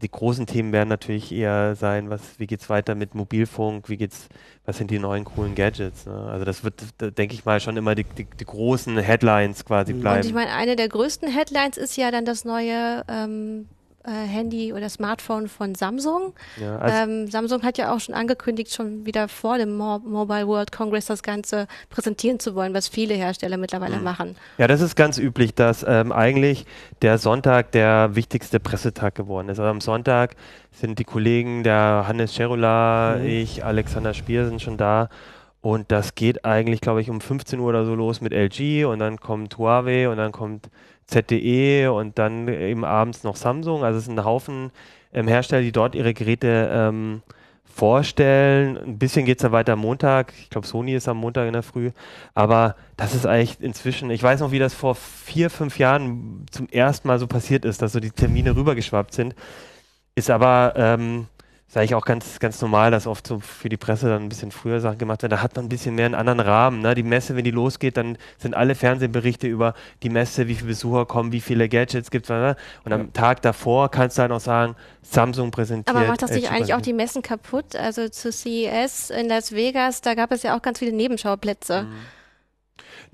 [0.03, 4.27] die großen Themen werden natürlich eher sein, was, wie es weiter mit Mobilfunk, wie geht's,
[4.65, 6.05] was sind die neuen coolen Gadgets.
[6.05, 6.13] Ne?
[6.13, 10.21] Also das wird, denke ich mal, schon immer die, die, die, großen Headlines quasi bleiben.
[10.21, 13.67] Und ich meine, eine der größten Headlines ist ja dann das neue ähm,
[14.05, 16.33] äh, Handy oder Smartphone von Samsung.
[16.59, 20.47] Ja, also ähm, Samsung hat ja auch schon angekündigt, schon wieder vor dem Mo Mobile
[20.47, 24.03] World Congress das Ganze präsentieren zu wollen, was viele Hersteller mittlerweile mhm.
[24.03, 24.35] machen.
[24.57, 26.65] Ja, das ist ganz üblich, dass ähm, eigentlich
[27.01, 29.59] der Sonntag der wichtigste Pressetag geworden ist.
[29.59, 30.35] Also am Sonntag
[30.71, 33.25] sind die Kollegen, der Hannes Scherula, mhm.
[33.25, 35.09] ich, Alexander Spier sind schon da.
[35.61, 38.99] Und das geht eigentlich, glaube ich, um 15 Uhr oder so los mit LG und
[38.99, 40.69] dann kommt Huawei und dann kommt
[41.07, 43.83] ZTE und dann eben abends noch Samsung.
[43.83, 44.71] Also es sind ein Haufen
[45.13, 47.21] ähm, Hersteller, die dort ihre Geräte ähm,
[47.63, 48.77] vorstellen.
[48.77, 50.33] Ein bisschen geht es dann weiter am Montag.
[50.39, 51.91] Ich glaube, Sony ist am Montag in der Früh.
[52.33, 56.67] Aber das ist eigentlich inzwischen, ich weiß noch, wie das vor vier, fünf Jahren zum
[56.69, 59.35] ersten Mal so passiert ist, dass so die Termine rübergeschwappt sind.
[60.15, 61.27] Ist aber ähm,
[61.73, 64.51] ist eigentlich auch ganz, ganz normal, dass oft so für die Presse dann ein bisschen
[64.51, 65.31] früher Sachen gemacht werden.
[65.31, 66.81] Da hat man ein bisschen mehr einen anderen Rahmen.
[66.81, 66.93] Ne?
[66.93, 71.07] Die Messe, wenn die losgeht, dann sind alle Fernsehberichte über die Messe, wie viele Besucher
[71.07, 72.29] kommen, wie viele Gadgets gibt es.
[72.29, 72.55] Ne?
[72.85, 72.97] Und ja.
[72.99, 75.95] am Tag davor kannst du halt auch sagen, Samsung präsentiert.
[75.95, 77.75] Aber macht das nicht eigentlich auch die Messen kaputt?
[77.75, 81.83] Also zu CES in Las Vegas, da gab es ja auch ganz viele Nebenschauplätze.
[81.83, 81.93] Mhm.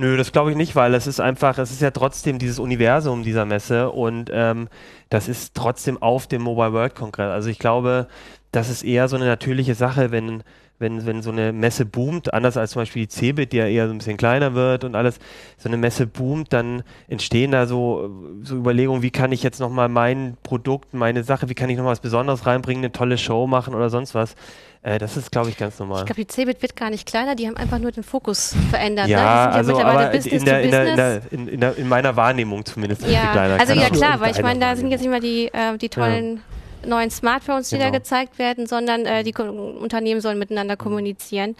[0.01, 3.23] Nö, das glaube ich nicht, weil es ist einfach, es ist ja trotzdem dieses Universum
[3.23, 4.69] dieser Messe und ähm,
[5.09, 7.29] das ist trotzdem auf dem Mobile World Kongress.
[7.29, 8.07] Also ich glaube,
[8.51, 10.43] das ist eher so eine natürliche Sache, wenn
[10.79, 13.87] wenn, wenn so eine Messe boomt, anders als zum Beispiel die Cebit, die ja eher
[13.87, 15.19] so ein bisschen kleiner wird und alles,
[15.57, 18.09] so eine Messe boomt, dann entstehen da so,
[18.41, 21.91] so Überlegungen, wie kann ich jetzt nochmal mein Produkt, meine Sache, wie kann ich nochmal
[21.91, 24.35] was Besonderes reinbringen, eine tolle Show machen oder sonst was.
[24.81, 25.99] Äh, das ist, glaube ich, ganz normal.
[25.99, 29.09] Ich glaube, die Cebit wird gar nicht kleiner, die haben einfach nur den Fokus verändert.
[29.09, 29.51] Ja, ne?
[29.51, 33.33] also ja aber in, der, in, der, in, der, in, meiner Wahrnehmung zumindest ja.
[33.33, 33.59] kleiner.
[33.59, 36.37] Also ja klar, weil ich meine, da sind jetzt nicht mehr die, äh, die tollen
[36.37, 36.58] ja
[36.89, 37.91] neuen Smartphones, die genau.
[37.91, 41.55] da gezeigt werden, sondern äh, die Unternehmen sollen miteinander kommunizieren.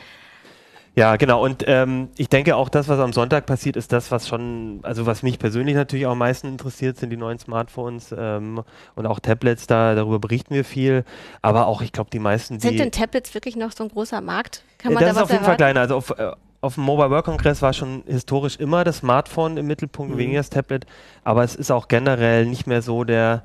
[0.95, 1.43] Ja, genau.
[1.43, 5.05] Und ähm, ich denke auch, das, was am Sonntag passiert, ist das, was schon, also
[5.05, 8.63] was mich persönlich natürlich auch am meisten interessiert, sind die neuen Smartphones ähm,
[8.95, 9.65] und auch Tablets.
[9.67, 11.05] Da darüber berichten wir viel.
[11.41, 12.59] Aber auch, ich glaube, die meisten.
[12.59, 14.63] Sind denn Tablets wirklich noch so ein großer Markt?
[14.77, 15.45] Kann man das da ist auf jeden erwarten?
[15.45, 15.79] Fall kleiner.
[15.79, 19.67] Also auf, äh, auf dem Mobile World Congress war schon historisch immer das Smartphone im
[19.67, 20.17] Mittelpunkt, mhm.
[20.17, 20.85] weniger das Tablet.
[21.23, 23.43] Aber es ist auch generell nicht mehr so der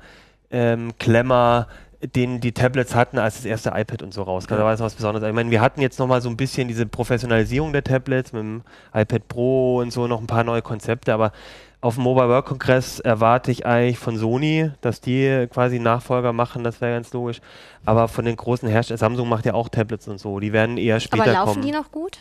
[0.55, 1.67] ähm, Klemmer,
[2.15, 4.53] den die Tablets hatten, als das erste iPad und so rauskam.
[4.53, 4.59] Ja.
[4.59, 5.27] Da war das was Besonderes.
[5.27, 8.61] Ich meine, wir hatten jetzt nochmal so ein bisschen diese Professionalisierung der Tablets mit dem
[8.93, 11.33] iPad Pro und so, noch ein paar neue Konzepte, aber
[11.81, 16.63] auf dem Mobile World Congress erwarte ich eigentlich von Sony, dass die quasi Nachfolger machen,
[16.63, 17.41] das wäre ganz logisch.
[17.83, 20.99] Aber von den großen Herstellern, Samsung macht ja auch Tablets und so, die werden eher
[20.99, 21.35] später kommen.
[21.35, 21.65] Aber laufen kommen.
[21.65, 22.19] die noch gut?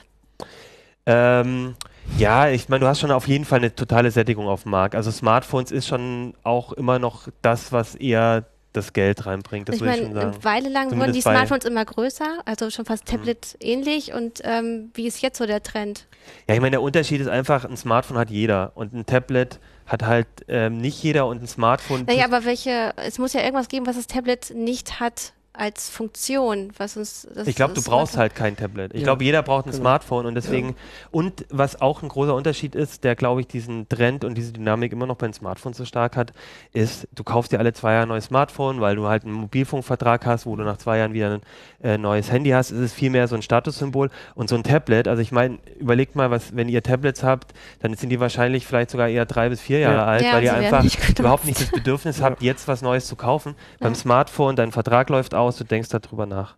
[1.07, 1.75] Ähm,
[2.19, 4.95] ja, ich meine, du hast schon auf jeden Fall eine totale Sättigung auf dem Markt.
[4.95, 9.69] Also Smartphones ist schon auch immer noch das, was eher das Geld reinbringt.
[9.69, 13.07] Das ich meine, eine Weile lang Zumindest wurden die Smartphones immer größer, also schon fast
[13.07, 13.17] mhm.
[13.17, 13.69] Tablet mhm.
[13.69, 14.13] ähnlich.
[14.13, 16.07] Und ähm, wie ist jetzt so der Trend?
[16.49, 20.03] Ja, ich meine, der Unterschied ist einfach, ein Smartphone hat jeder und ein Tablet hat
[20.03, 22.05] halt ähm, nicht jeder und ein Smartphone.
[22.07, 26.73] Naja, aber welche, es muss ja irgendwas geben, was das Tablet nicht hat als Funktion,
[26.77, 27.29] was uns.
[27.47, 28.93] ich glaube, du brauchst halt kein Tablet.
[28.93, 29.05] Ich ja.
[29.05, 29.83] glaube, jeder braucht ein genau.
[29.83, 30.75] Smartphone und deswegen ja.
[31.13, 34.93] und was auch ein großer Unterschied ist, der glaube ich diesen Trend und diese Dynamik
[34.93, 36.33] immer noch beim Smartphone so stark hat,
[36.73, 40.27] ist, du kaufst dir alle zwei Jahre ein neues Smartphone, weil du halt einen Mobilfunkvertrag
[40.27, 41.43] hast, wo du nach zwei Jahren wieder ein
[41.85, 42.73] äh, neues Handy hast.
[42.73, 45.07] Es ist vielmehr so ein Statussymbol und so ein Tablet.
[45.07, 48.91] Also ich meine, überlegt mal, was, wenn ihr Tablets habt, dann sind die wahrscheinlich vielleicht
[48.91, 50.05] sogar eher drei bis vier Jahre ja.
[50.05, 53.55] alt, weil ihr einfach nicht überhaupt nicht das Bedürfnis habt, jetzt was Neues zu kaufen.
[53.79, 56.57] Beim Smartphone, dein Vertrag läuft aus aus, du denkst darüber nach.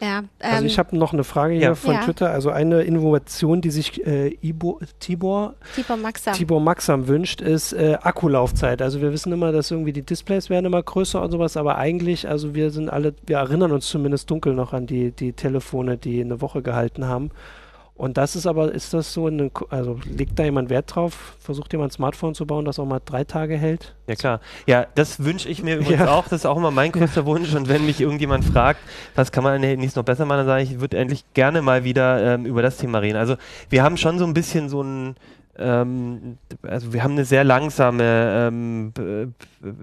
[0.00, 1.74] Ja, also ähm, also ich habe noch eine Frage hier ja.
[1.74, 2.00] von ja.
[2.00, 2.30] Twitter.
[2.30, 7.98] Also eine Innovation, die sich äh, Ibo, Tibor, Tibor Maxam, Tibor Maxam wünscht, ist äh,
[8.00, 8.80] Akkulaufzeit.
[8.80, 12.28] Also wir wissen immer, dass irgendwie die Displays werden immer größer und sowas, aber eigentlich,
[12.28, 16.20] also wir sind alle, wir erinnern uns zumindest dunkel noch an die, die Telefone, die
[16.20, 17.30] eine Woche gehalten haben.
[18.00, 21.36] Und das ist aber, ist das so, eine, also legt da jemand Wert drauf?
[21.38, 23.94] Versucht jemand ein Smartphone zu bauen, das auch mal drei Tage hält?
[24.06, 24.40] Ja klar.
[24.66, 26.10] Ja, das wünsche ich mir übrigens ja.
[26.10, 26.24] auch.
[26.24, 27.52] Das ist auch immer mein größter Wunsch.
[27.54, 28.80] Und wenn mich irgendjemand fragt,
[29.16, 31.84] was kann man nicht noch besser machen, dann sage ich, ich würde endlich gerne mal
[31.84, 33.18] wieder ähm, über das Thema reden.
[33.18, 33.36] Also
[33.68, 35.16] wir haben schon so ein bisschen so ein
[35.58, 38.92] ähm, also wir haben eine sehr langsame ähm,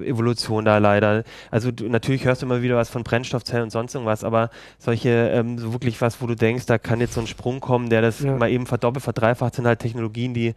[0.02, 1.24] Evolution da leider.
[1.52, 4.50] Also du, natürlich hörst du immer wieder was von Brennstoffzellen und sonst irgendwas, aber
[4.80, 7.90] solche, ähm, so wirklich was, wo du denkst, da kann jetzt so ein Sprung kommen,
[7.90, 8.36] der das ja.
[8.36, 10.56] mal eben verdoppelt, verdreifacht, sind halt Technologien, die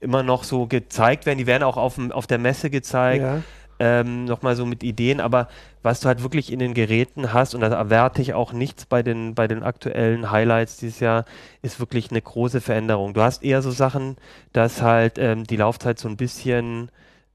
[0.00, 1.38] immer noch so gezeigt werden.
[1.38, 3.22] Die werden auch auf, auf der Messe gezeigt.
[3.22, 3.42] Ja
[3.78, 5.48] ähm, nochmal so mit Ideen, aber
[5.82, 9.02] was du halt wirklich in den Geräten hast, und da erwarte ich auch nichts bei
[9.02, 11.24] den, bei den aktuellen Highlights dieses Jahr,
[11.62, 13.14] ist wirklich eine große Veränderung.
[13.14, 14.16] Du hast eher so Sachen,
[14.52, 16.90] dass halt ähm, die Laufzeit so ein bisschen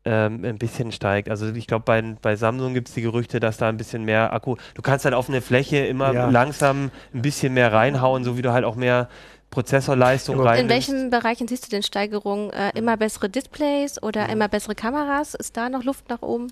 [0.06, 1.30] ähm, ein bisschen steigt.
[1.30, 4.34] Also ich glaube, bei, bei Samsung gibt es die Gerüchte, dass da ein bisschen mehr
[4.34, 4.58] Akku.
[4.76, 6.30] Du kannst halt auf eine Fläche immer ja.
[6.30, 9.08] langsam ein bisschen mehr reinhauen, so wie du halt auch mehr
[9.54, 10.62] Prozessorleistung rein.
[10.62, 12.50] In welchen Bereichen siehst du denn Steigerungen?
[12.50, 15.36] Äh, immer bessere Displays oder immer bessere Kameras?
[15.36, 16.48] Ist da noch Luft nach oben?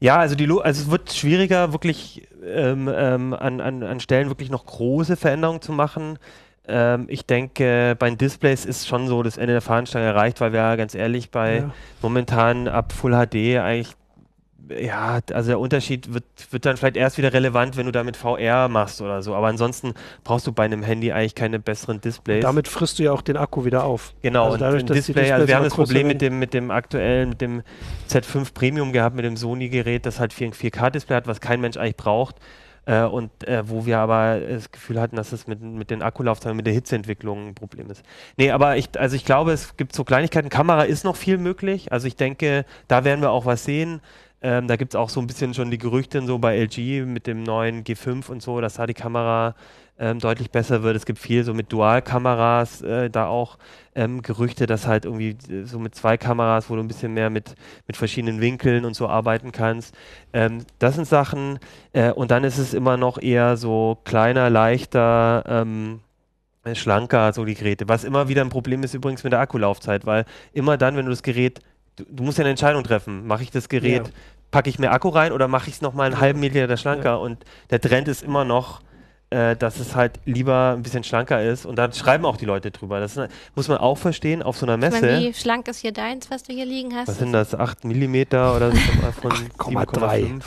[0.00, 4.50] Ja, also, die, also es wird schwieriger, wirklich ähm, ähm, an, an, an Stellen wirklich
[4.50, 6.18] noch große Veränderungen zu machen.
[6.66, 10.52] Ähm, ich denke, bei den Displays ist schon so das Ende der Fahnenstange erreicht, weil
[10.52, 11.70] wir ganz ehrlich bei ja.
[12.02, 13.94] momentan ab Full HD eigentlich
[14.68, 18.68] ja, also der Unterschied wird, wird dann vielleicht erst wieder relevant, wenn du damit VR
[18.68, 19.34] machst oder so.
[19.34, 22.44] Aber ansonsten brauchst du bei einem Handy eigentlich keine besseren Displays.
[22.44, 24.14] Und damit frisst du ja auch den Akku wieder auf.
[24.22, 27.30] Genau, also dadurch, und Display, also wir haben das Problem mit dem, mit dem aktuellen,
[27.30, 27.62] mit dem
[28.08, 32.36] Z5 Premium gehabt, mit dem Sony-Gerät, das halt 4K-Display hat, was kein Mensch eigentlich braucht.
[32.88, 36.56] Äh, und äh, wo wir aber das Gefühl hatten, dass es mit, mit den Akkulaufzeiten,
[36.56, 38.04] mit der Hitzeentwicklung ein Problem ist.
[38.36, 40.50] Nee, aber ich, also ich glaube, es gibt so Kleinigkeiten.
[40.50, 41.90] Kamera ist noch viel möglich.
[41.90, 44.00] Also ich denke, da werden wir auch was sehen.
[44.46, 47.26] Ähm, da gibt es auch so ein bisschen schon die Gerüchte so bei LG mit
[47.26, 49.56] dem neuen G5 und so, dass da die Kamera
[49.98, 50.94] ähm, deutlich besser wird.
[50.94, 53.58] Es gibt viel so mit Dualkameras, äh, da auch
[53.96, 57.28] ähm, Gerüchte, dass halt irgendwie äh, so mit zwei Kameras, wo du ein bisschen mehr
[57.28, 57.56] mit,
[57.88, 59.96] mit verschiedenen Winkeln und so arbeiten kannst.
[60.32, 61.58] Ähm, das sind Sachen.
[61.92, 66.02] Äh, und dann ist es immer noch eher so kleiner, leichter, ähm,
[66.62, 67.88] äh, schlanker, so die Geräte.
[67.88, 71.10] Was immer wieder ein Problem ist übrigens mit der Akkulaufzeit, weil immer dann, wenn du
[71.10, 71.58] das Gerät,
[71.96, 74.12] du, du musst ja eine Entscheidung treffen, mache ich das Gerät, ja.
[74.50, 77.10] Packe ich mehr Akku rein oder mache ich es nochmal einen halben Millimeter schlanker?
[77.10, 77.16] Ja.
[77.16, 78.80] Und der Trend ist immer noch,
[79.30, 81.66] äh, dass es halt lieber ein bisschen schlanker ist.
[81.66, 83.00] Und da schreiben auch die Leute drüber.
[83.00, 83.18] Das
[83.54, 84.96] muss man auch verstehen auf so einer Messe.
[84.96, 87.08] Ich meine, wie schlank ist hier deins, was du hier liegen hast?
[87.08, 87.54] Was sind das?
[87.54, 88.78] 8 Millimeter oder so
[89.20, 90.40] von 7,3?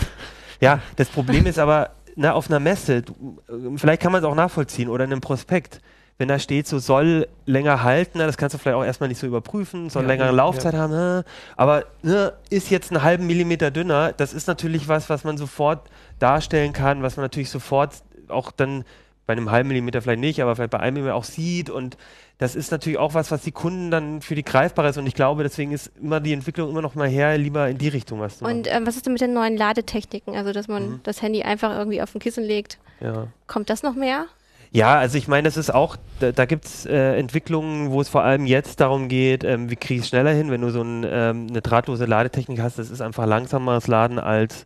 [0.61, 3.39] Ja, das Problem ist aber, na, auf einer Messe, du,
[3.77, 5.81] vielleicht kann man es auch nachvollziehen oder in einem Prospekt
[6.19, 9.25] wenn da steht, so soll länger halten, das kannst du vielleicht auch erstmal nicht so
[9.25, 10.79] überprüfen, soll ja, längere Laufzeit ja.
[10.81, 11.23] haben,
[11.55, 15.89] aber ne, ist jetzt einen halben Millimeter dünner, das ist natürlich was, was man sofort
[16.19, 17.93] darstellen kann, was man natürlich sofort
[18.27, 18.83] auch dann
[19.27, 21.95] bei einem halben Millimeter vielleicht nicht, aber vielleicht bei einem Millimeter auch sieht und
[22.37, 25.13] das ist natürlich auch was, was die Kunden dann für die greifbar ist und ich
[25.13, 28.41] glaube, deswegen ist immer die Entwicklung immer noch mal her, lieber in die Richtung was.
[28.41, 30.35] Und ähm, was ist denn mit den neuen Ladetechniken?
[30.35, 30.99] Also, dass man mhm.
[31.03, 32.77] das Handy einfach irgendwie auf ein Kissen legt.
[33.01, 33.27] Ja.
[33.47, 34.25] Kommt das noch mehr?
[34.71, 38.09] Ja, also ich meine, das ist auch, da, da gibt es äh, Entwicklungen, wo es
[38.09, 40.81] vor allem jetzt darum geht, ähm, wie kriege ich es schneller hin, wenn du so
[40.83, 44.65] ein, ähm, eine drahtlose Ladetechnik hast, das ist einfach langsameres Laden als,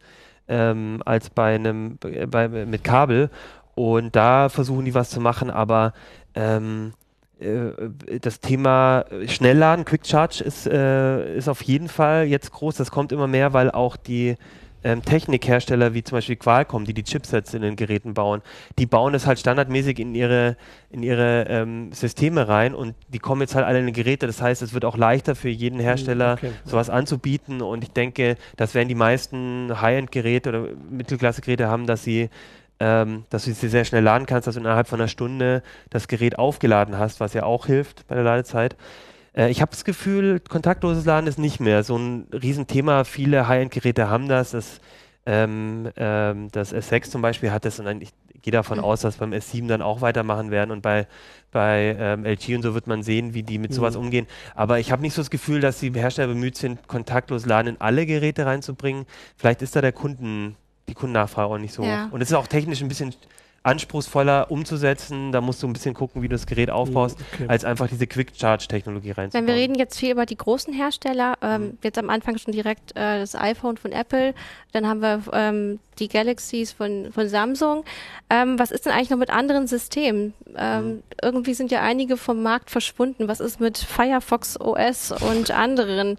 [0.50, 1.98] ähm, als bei einem
[2.30, 3.30] bei, mit Kabel.
[3.76, 5.94] Und da versuchen die was zu machen, aber
[6.36, 6.94] ähm,
[7.40, 12.76] äh, das Thema Schnellladen, Quick Charge ist, äh, ist auf jeden Fall jetzt groß.
[12.76, 14.36] Das kommt immer mehr, weil auch die
[14.84, 18.42] ähm, Technikhersteller wie zum Beispiel Qualcomm, die die Chipsets in den Geräten bauen,
[18.78, 20.58] die bauen es halt standardmäßig in ihre,
[20.90, 24.28] in ihre ähm, Systeme rein und die kommen jetzt halt alle in die Geräte.
[24.28, 26.52] Das heißt, es wird auch leichter für jeden Hersteller, okay.
[26.66, 32.30] sowas anzubieten und ich denke, das werden die meisten High-End-Geräte oder Mittelklasse-Geräte haben, dass sie
[32.80, 36.08] ähm, dass du sie sehr schnell laden kannst, dass du innerhalb von einer Stunde das
[36.08, 38.76] Gerät aufgeladen hast, was ja auch hilft bei der Ladezeit.
[39.36, 43.04] Äh, ich habe das Gefühl, kontaktloses Laden ist nicht mehr so ein Riesenthema.
[43.04, 44.52] Viele High-End-Geräte haben das.
[44.52, 44.80] Das,
[45.26, 48.84] ähm, ähm, das S6 zum Beispiel hat das und ich gehe davon mhm.
[48.84, 51.08] aus, dass beim S7 dann auch weitermachen werden und bei,
[51.52, 53.76] bei ähm, LG und so wird man sehen, wie die mit mhm.
[53.76, 54.28] sowas umgehen.
[54.54, 57.82] Aber ich habe nicht so das Gefühl, dass die Hersteller bemüht sind, kontaktlos Laden in
[57.82, 59.06] alle Geräte reinzubringen.
[59.38, 60.58] Vielleicht ist da der Kunden
[60.90, 61.84] die Kundennachfrage auch nicht so.
[61.84, 62.10] Ja.
[62.12, 63.16] Und es ist auch technisch ein bisschen
[63.64, 65.32] anspruchsvoller umzusetzen.
[65.32, 67.46] Da musst du ein bisschen gucken, wie du das Gerät aufbaust, mhm, okay.
[67.48, 69.48] als einfach diese Quick-Charge-Technologie reinzubauen.
[69.48, 71.38] wir reden jetzt viel über die großen Hersteller.
[71.42, 71.78] Ähm, mhm.
[71.82, 74.34] Jetzt am Anfang schon direkt äh, das iPhone von Apple.
[74.74, 77.86] Dann haben wir ähm, die Galaxies von, von Samsung.
[78.30, 80.34] Ähm, was ist denn eigentlich noch mit anderen Systemen?
[80.58, 81.04] Ähm, mhm.
[81.22, 83.30] Irgendwie sind ja einige vom Markt verschwunden.
[83.30, 86.18] Was ist mit Firefox OS und anderen?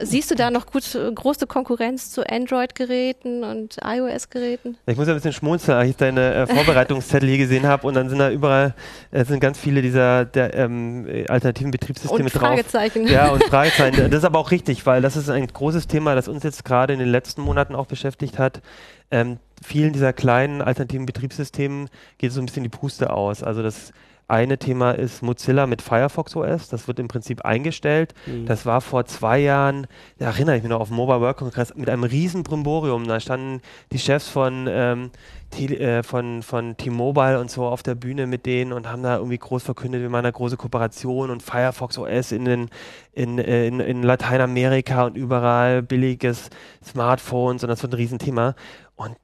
[0.00, 0.84] Siehst du da noch gut
[1.14, 4.76] große Konkurrenz zu Android-Geräten und iOS-Geräten?
[4.86, 8.08] Ich muss ein bisschen schmunzeln, als ich deine äh, Vorbereitungszettel hier gesehen habe und dann
[8.08, 8.74] sind da überall
[9.10, 13.04] äh, sind ganz viele dieser der, ähm, alternativen Betriebssysteme und Fragezeichen.
[13.04, 13.12] drauf.
[13.12, 14.10] Ja, und Fragezeichen.
[14.10, 16.92] Das ist aber auch richtig, weil das ist ein großes Thema, das uns jetzt gerade
[16.92, 18.62] in den letzten Monaten auch beschäftigt hat.
[19.10, 23.42] Ähm, vielen dieser kleinen alternativen Betriebssystemen geht so ein bisschen die Puste aus.
[23.42, 23.92] Also das
[24.28, 26.68] eine Thema ist Mozilla mit Firefox OS.
[26.68, 28.12] Das wird im Prinzip eingestellt.
[28.26, 28.44] Mhm.
[28.44, 29.86] Das war vor zwei Jahren,
[30.18, 33.08] da erinnere ich mich noch, auf dem Mobile World Congress mit einem riesen Brimborium.
[33.08, 35.10] Da standen die Chefs von, ähm,
[35.58, 39.38] äh, von, von T-Mobile und so auf der Bühne mit denen und haben da irgendwie
[39.38, 42.68] groß verkündet, wir machen eine große Kooperation und Firefox OS in, den,
[43.12, 46.50] in, äh, in, in Lateinamerika und überall billiges
[46.84, 48.54] Smartphones und das wird ein Riesenthema.
[48.94, 49.16] Und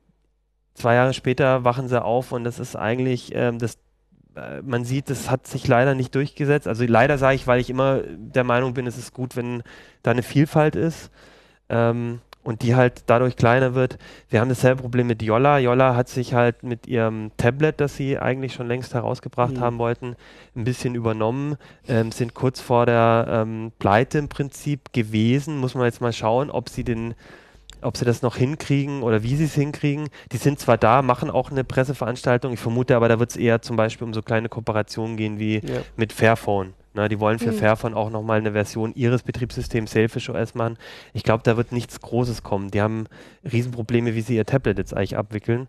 [0.72, 3.76] zwei Jahre später wachen sie auf und das ist eigentlich ähm, das
[4.62, 6.66] man sieht, es hat sich leider nicht durchgesetzt.
[6.66, 9.62] Also leider sage ich, weil ich immer der Meinung bin, es ist gut, wenn
[10.02, 11.10] da eine Vielfalt ist
[11.68, 13.98] ähm, und die halt dadurch kleiner wird.
[14.28, 15.58] Wir haben dasselbe Problem mit Yolla.
[15.58, 19.60] Yolla hat sich halt mit ihrem Tablet, das sie eigentlich schon längst herausgebracht mhm.
[19.60, 20.16] haben wollten,
[20.56, 21.56] ein bisschen übernommen,
[21.88, 25.58] ähm, sind kurz vor der ähm, Pleite im Prinzip gewesen.
[25.58, 27.14] Muss man jetzt mal schauen, ob sie den
[27.84, 30.08] ob sie das noch hinkriegen oder wie sie es hinkriegen.
[30.32, 32.52] Die sind zwar da, machen auch eine Presseveranstaltung.
[32.52, 35.58] Ich vermute aber, da wird es eher zum Beispiel um so kleine Kooperationen gehen wie
[35.58, 35.82] ja.
[35.96, 36.74] mit Fairphone.
[36.94, 37.56] Na, die wollen für mhm.
[37.56, 40.78] Fairphone auch nochmal eine Version ihres Betriebssystems Selfish OS machen.
[41.12, 42.70] Ich glaube, da wird nichts Großes kommen.
[42.70, 43.06] Die haben
[43.50, 45.68] Riesenprobleme, wie sie ihr Tablet jetzt eigentlich abwickeln.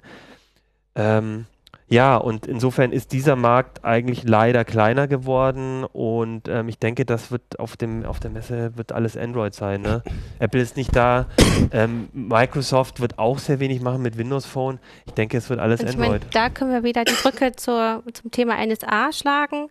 [0.93, 1.45] Ähm,
[1.88, 7.30] ja, und insofern ist dieser Markt eigentlich leider kleiner geworden und ähm, ich denke, das
[7.30, 9.84] wird auf dem auf der Messe wird alles Android sein.
[9.84, 10.02] Ne?
[10.39, 11.28] Apple ist nicht da,
[11.71, 14.80] ähm, Microsoft wird auch sehr wenig machen mit Windows Phone.
[15.06, 16.21] Ich denke, es wird alles ich Android.
[16.24, 19.69] Mein, da können wir wieder die Brücke zur, zum Thema NSA schlagen.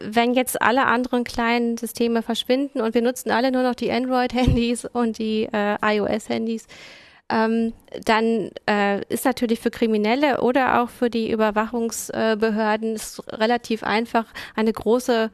[0.00, 4.86] Wenn jetzt alle anderen kleinen Systeme verschwinden und wir nutzen alle nur noch die Android-Handys
[4.86, 6.66] und die äh, iOS-Handys,
[7.32, 7.72] ähm,
[8.04, 14.72] dann äh, ist natürlich für Kriminelle oder auch für die Überwachungsbehörden äh, relativ einfach, eine
[14.72, 15.30] große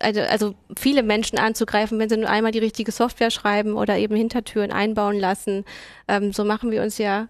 [0.00, 4.16] also, also viele Menschen anzugreifen, wenn sie nur einmal die richtige Software schreiben oder eben
[4.16, 5.64] Hintertüren einbauen lassen.
[6.08, 7.28] Ähm, so machen wir uns ja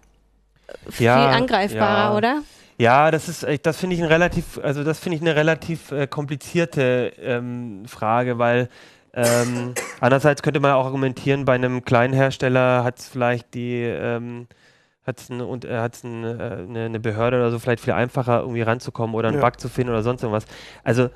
[0.89, 2.17] viel ja, angreifbarer, ja.
[2.17, 2.43] oder?
[2.77, 5.91] Ja, das ist, äh, das finde ich ein relativ, also das finde ich eine relativ
[5.91, 8.69] äh, komplizierte ähm, Frage, weil
[9.13, 14.47] ähm, andererseits könnte man auch argumentieren, bei einem kleinen Hersteller hat es vielleicht die, ähm,
[15.05, 19.15] hat es eine, äh, eine, eine, eine, Behörde oder so vielleicht viel einfacher irgendwie ranzukommen
[19.15, 19.43] oder einen ja.
[19.47, 20.45] Bug zu finden oder sonst irgendwas.
[20.83, 21.09] Also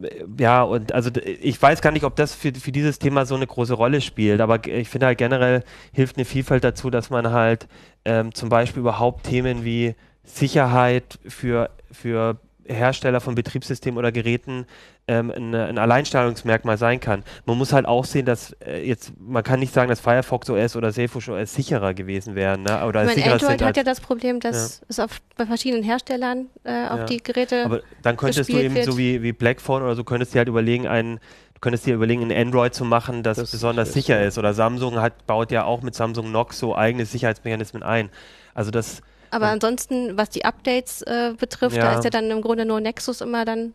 [0.00, 3.34] äh, ja, und also ich weiß gar nicht, ob das für, für dieses Thema so
[3.34, 5.62] eine große Rolle spielt, aber ich finde halt generell
[5.92, 7.68] hilft eine Vielfalt dazu, dass man halt
[8.06, 14.66] ähm, zum Beispiel überhaupt Themen wie Sicherheit für, für Hersteller von Betriebssystemen oder Geräten
[15.12, 17.22] ähm, ein, ein, Alleinstellungsmerkmal sein kann.
[17.44, 20.76] Man muss halt auch sehen, dass äh, jetzt, man kann nicht sagen, dass Firefox OS
[20.76, 22.62] oder Sailfish OS sicherer gewesen wären.
[22.62, 22.84] Ne?
[22.86, 24.86] Oder ich meine, Android hat ja das Problem, dass ja.
[24.88, 27.04] es auf, bei verschiedenen Herstellern äh, auf ja.
[27.04, 28.86] die Geräte Aber dann könntest du eben wird.
[28.86, 31.20] so wie, wie Blackphone oder so, könntest du halt überlegen, einen
[31.54, 34.36] Du könntest dir überlegen, ein Android zu machen, das, das besonders ist, sicher ist.
[34.36, 38.10] Oder Samsung hat, baut ja auch mit Samsung Knox so eigene Sicherheitsmechanismen ein.
[38.52, 39.00] Also das
[39.32, 39.52] aber ja.
[39.52, 41.84] ansonsten, was die Updates äh, betrifft, ja.
[41.84, 43.72] da ist ja dann im Grunde nur Nexus immer dann.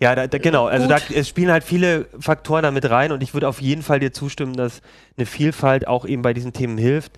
[0.00, 0.66] Ja, da, da, genau.
[0.66, 4.00] Also da es spielen halt viele Faktoren damit rein und ich würde auf jeden Fall
[4.00, 4.82] dir zustimmen, dass
[5.16, 7.12] eine Vielfalt auch eben bei diesen Themen hilft.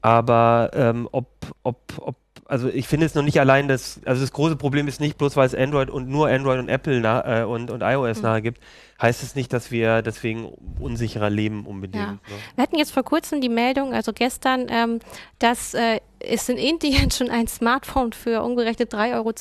[0.00, 1.28] Aber ähm, ob,
[1.62, 2.16] ob, ob
[2.52, 5.36] also ich finde es noch nicht allein, dass, also das große Problem ist nicht bloß,
[5.36, 8.22] weil es Android und nur Android und Apple nah, äh, und, und iOS mhm.
[8.24, 8.60] nahe gibt,
[9.00, 12.04] heißt es nicht, dass wir deswegen unsicherer leben unbedingt.
[12.04, 12.12] Ja.
[12.12, 12.18] Ne?
[12.56, 14.98] Wir hatten jetzt vor kurzem die Meldung, also gestern, ähm,
[15.38, 19.32] dass äh, es in Indien schon ein Smartphone für umgerechnet 3,20 Euro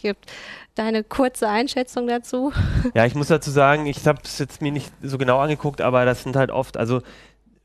[0.00, 0.26] gibt.
[0.74, 2.52] Deine kurze Einschätzung dazu?
[2.94, 6.04] Ja, ich muss dazu sagen, ich habe es jetzt mir nicht so genau angeguckt, aber
[6.04, 7.02] das sind halt oft, also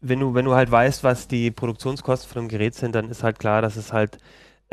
[0.01, 3.23] wenn du, wenn du halt weißt, was die Produktionskosten von einem Gerät sind, dann ist
[3.23, 4.17] halt klar, dass es halt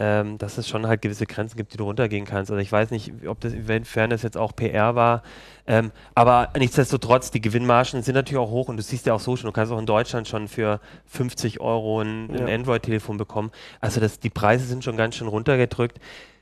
[0.01, 2.51] ähm, dass es schon halt gewisse Grenzen gibt, die du runtergehen kannst.
[2.51, 5.23] Also ich weiß nicht, ob das, inwiefern das jetzt auch PR war,
[5.67, 9.37] ähm, aber nichtsdestotrotz, die Gewinnmargen sind natürlich auch hoch und du siehst ja auch so
[9.37, 12.41] schon, du kannst auch in Deutschland schon für 50 Euro ein, ja.
[12.41, 13.51] ein Android-Telefon bekommen.
[13.83, 16.01] Also das, die Preise sind schon ganz schön runtergedrückt.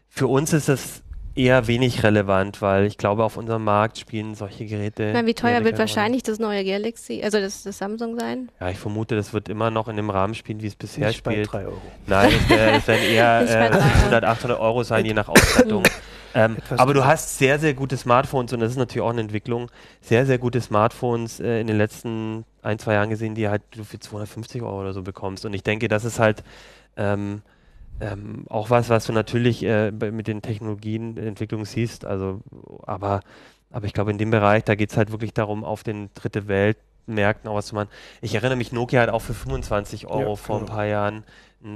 [0.09, 1.03] Für uns ist das
[1.39, 5.13] eher wenig relevant, weil ich glaube, auf unserem Markt spielen solche Geräte.
[5.15, 8.51] Na, wie teuer wird wahrscheinlich das neue Galaxy, also das, das, Samsung sein?
[8.61, 11.19] Ja, ich vermute, das wird immer noch in dem Rahmen spielen, wie es bisher Nicht
[11.19, 11.51] spielt.
[11.53, 11.81] Bei 3 Euro.
[12.07, 15.85] Nein, es werden eher äh, 700, 800 Euro sein, je nach Ausstattung.
[16.35, 19.71] ähm, aber du hast sehr, sehr gute Smartphones und das ist natürlich auch eine Entwicklung.
[20.01, 23.85] Sehr, sehr gute Smartphones äh, in den letzten ein, zwei Jahren gesehen, die halt du
[23.85, 25.47] für 250 Euro oder so bekommst.
[25.47, 26.43] Und ich denke, das ist halt
[26.97, 27.43] ähm,
[28.01, 32.05] ähm, auch was, was du natürlich äh, mit den Technologienentwicklungen siehst.
[32.05, 32.41] Also,
[32.87, 33.21] aber,
[33.71, 36.49] aber ich glaube, in dem Bereich, da geht es halt wirklich darum, auf den dritte
[36.49, 37.89] Weltmärkten auch was zu machen.
[38.21, 40.71] Ich erinnere mich, Nokia hat auch für 25 Euro ja, vor genau.
[40.71, 41.25] ein paar Jahren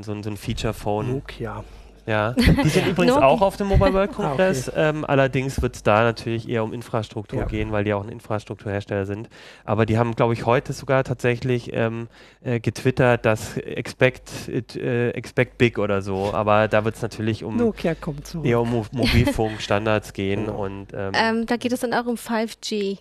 [0.00, 1.12] so, so ein Feature-Phone.
[1.12, 1.64] Nokia.
[2.07, 4.69] Ja, die sind übrigens auch auf dem Mobile World Congress.
[4.69, 4.88] ah, okay.
[4.88, 7.47] ähm, allerdings wird es da natürlich eher um Infrastruktur ja.
[7.47, 9.29] gehen, weil die auch ein Infrastrukturhersteller sind.
[9.65, 12.09] Aber die haben, glaube ich, heute sogar tatsächlich ähm,
[12.43, 16.33] äh, getwittert, dass expect, it, äh, expect big oder so.
[16.33, 18.47] Aber da wird es natürlich um Nokia kommt zurück.
[18.47, 20.49] eher um Mo Mobilfunkstandards gehen.
[20.49, 22.99] Und, ähm, ähm, da geht es dann auch um 5G.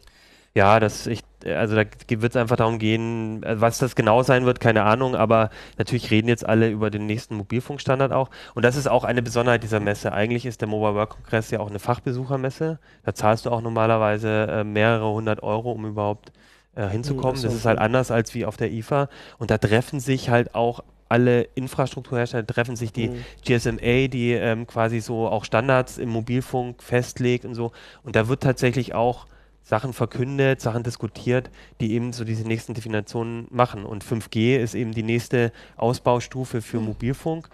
[0.53, 4.45] Ja, das, ich, also da wird es einfach darum gehen, äh, was das genau sein
[4.45, 8.29] wird, keine Ahnung, aber natürlich reden jetzt alle über den nächsten Mobilfunkstandard auch.
[8.53, 10.11] Und das ist auch eine Besonderheit dieser Messe.
[10.11, 12.79] Eigentlich ist der Mobile World Congress ja auch eine Fachbesuchermesse.
[13.03, 16.31] Da zahlst du auch normalerweise äh, mehrere hundert Euro, um überhaupt
[16.75, 17.35] äh, hinzukommen.
[17.35, 19.09] Das, das ist halt anders als wie auf der IFA.
[19.37, 23.25] Und da treffen sich halt auch alle Infrastrukturhersteller treffen sich die mhm.
[23.45, 27.73] GSMA, die ähm, quasi so auch Standards im Mobilfunk festlegt und so.
[28.03, 29.27] Und da wird tatsächlich auch
[29.63, 33.85] Sachen verkündet, Sachen diskutiert, die eben so diese nächsten Definitionen machen.
[33.85, 36.85] Und 5G ist eben die nächste Ausbaustufe für mhm.
[36.85, 37.49] Mobilfunk.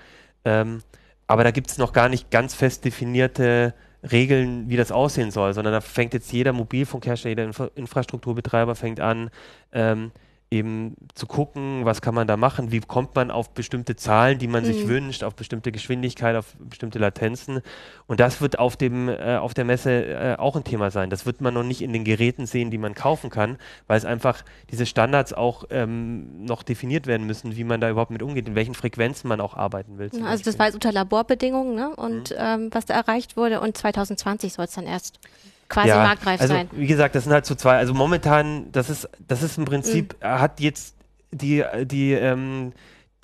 [0.46, 0.82] Ähm,
[1.28, 3.74] aber da gibt es noch gar nicht ganz fest definierte
[4.12, 9.00] Regeln, wie das aussehen soll, sondern da fängt jetzt jeder Mobilfunkhersteller, jeder Infra Infrastrukturbetreiber fängt
[9.00, 9.30] an,
[9.74, 10.12] ähm,
[10.50, 14.48] eben zu gucken, was kann man da machen, wie kommt man auf bestimmte Zahlen, die
[14.48, 14.68] man mhm.
[14.68, 17.62] sich wünscht, auf bestimmte Geschwindigkeit, auf bestimmte Latenzen.
[18.06, 21.10] Und das wird auf, dem, äh, auf der Messe äh, auch ein Thema sein.
[21.10, 23.58] Das wird man noch nicht in den Geräten sehen, die man kaufen kann,
[23.88, 28.12] weil es einfach diese Standards auch ähm, noch definiert werden müssen, wie man da überhaupt
[28.12, 30.10] mit umgeht, in welchen Frequenzen man auch arbeiten will.
[30.14, 30.44] Also Beispiel.
[30.46, 31.94] das war jetzt unter Laborbedingungen ne?
[31.94, 32.38] und mhm.
[32.40, 35.20] ähm, was da erreicht wurde und 2020 soll es dann erst
[35.70, 36.70] quasi ja, marktreif also, sein.
[36.72, 37.78] Wie gesagt, das sind halt so zwei.
[37.78, 40.28] Also momentan, das ist, das ist im Prinzip, mhm.
[40.28, 40.96] hat jetzt
[41.32, 42.74] die, die, ähm,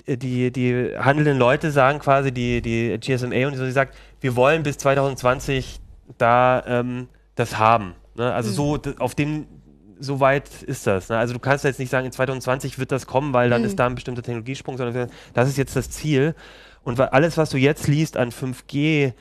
[0.06, 4.64] die, die handelnden Leute sagen quasi, die, die GSMA und so, die sagt, wir wollen
[4.64, 5.80] bis 2020
[6.18, 7.96] da ähm, das haben.
[8.16, 8.34] Ne?
[8.34, 8.56] Also mhm.
[8.56, 9.48] so auf dem
[10.00, 11.10] so weit ist das.
[11.10, 11.18] Ne?
[11.18, 13.68] Also du kannst jetzt nicht sagen, in 2020 wird das kommen, weil dann mhm.
[13.68, 16.36] ist da ein bestimmter Technologiesprung, sondern das ist jetzt das Ziel.
[16.84, 19.14] Und alles, was du jetzt liest an 5G,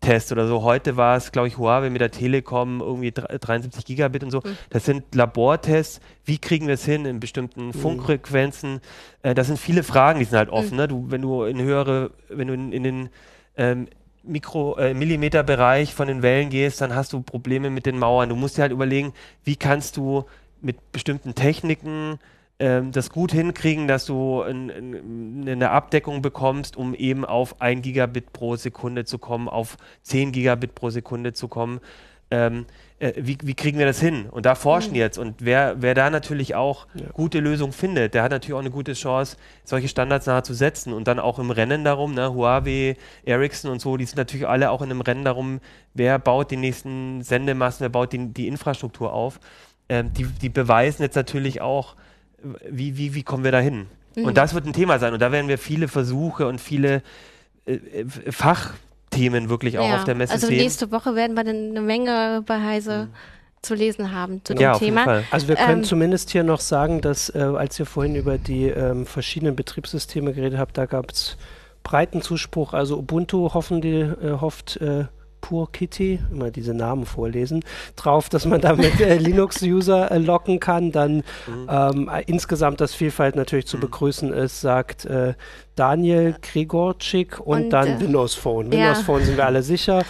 [0.00, 0.62] Test oder so.
[0.62, 4.38] Heute war es, glaube ich, Huawei mit der Telekom irgendwie 73 Gigabit und so.
[4.44, 4.56] Mhm.
[4.70, 6.00] Das sind Labortests.
[6.24, 7.72] Wie kriegen wir es hin in bestimmten mhm.
[7.72, 8.80] Funkfrequenzen?
[9.22, 10.72] Äh, das sind viele Fragen, die sind halt offen.
[10.72, 10.76] Mhm.
[10.76, 10.88] Ne?
[10.88, 13.08] Du, wenn du in höhere, wenn du in, in den
[13.56, 13.88] ähm,
[14.22, 18.28] Mikro, äh, Millimeterbereich von den Wellen gehst, dann hast du Probleme mit den Mauern.
[18.28, 19.12] Du musst dir halt überlegen,
[19.44, 20.24] wie kannst du
[20.60, 22.18] mit bestimmten Techniken
[22.58, 27.82] ähm, das gut hinkriegen, dass du ein, ein, eine Abdeckung bekommst, um eben auf 1
[27.82, 31.80] Gigabit pro Sekunde zu kommen, auf 10 Gigabit pro Sekunde zu kommen.
[32.30, 32.66] Ähm,
[32.98, 34.26] äh, wie, wie, kriegen wir das hin?
[34.30, 34.96] Und da forschen mhm.
[34.96, 35.18] jetzt.
[35.18, 37.06] Und wer, wer da natürlich auch ja.
[37.12, 40.94] gute Lösungen findet, der hat natürlich auch eine gute Chance, solche Standards nahe zu setzen.
[40.94, 44.70] Und dann auch im Rennen darum, ne, Huawei, Ericsson und so, die sind natürlich alle
[44.70, 45.60] auch in einem Rennen darum,
[45.92, 49.38] wer baut die nächsten Sendemassen, wer baut die, die Infrastruktur auf.
[49.88, 51.96] Ähm, die, die beweisen jetzt natürlich auch,
[52.68, 53.86] wie, wie, wie kommen wir da hin?
[54.16, 54.24] Mhm.
[54.24, 55.12] Und das wird ein Thema sein.
[55.12, 57.02] Und da werden wir viele Versuche und viele
[57.66, 60.56] äh, äh Fachthemen wirklich auch ja, auf der Messe also sehen.
[60.56, 63.62] Also nächste Woche werden wir dann eine Menge bei Heise mhm.
[63.62, 65.22] zu lesen haben zu dem ja, Thema.
[65.30, 68.66] Also wir können ähm, zumindest hier noch sagen, dass äh, als ihr vorhin über die
[68.66, 71.36] ähm, verschiedenen Betriebssysteme geredet habt, da gab es
[71.82, 72.72] breiten Zuspruch.
[72.72, 75.06] Also Ubuntu hoffen die, äh, hofft äh,
[75.46, 80.90] Pur Kitty, immer diese Namen vorlesen, drauf, dass man damit äh, Linux-User äh, locken kann.
[80.90, 81.68] Dann mhm.
[81.70, 83.82] ähm, insgesamt das Vielfalt natürlich zu mhm.
[83.82, 85.34] begrüßen ist, sagt äh,
[85.76, 88.72] Daniel Grigorczyk und, und dann äh, Windows Phone.
[88.72, 89.04] Windows ja.
[89.04, 90.02] Phone sind wir alle sicher.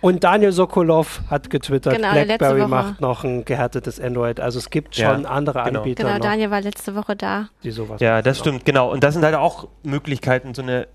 [0.00, 4.38] Und Daniel Sokolov hat getwittert, genau, BlackBerry macht noch ein gehärtetes Android.
[4.38, 5.80] Also es gibt schon ja, andere genau.
[5.80, 6.04] Anbieter.
[6.04, 7.48] Genau, Daniel war letzte Woche da.
[7.64, 8.92] Die sowas ja, das stimmt, genau.
[8.92, 10.86] Und das sind halt auch Möglichkeiten, so eine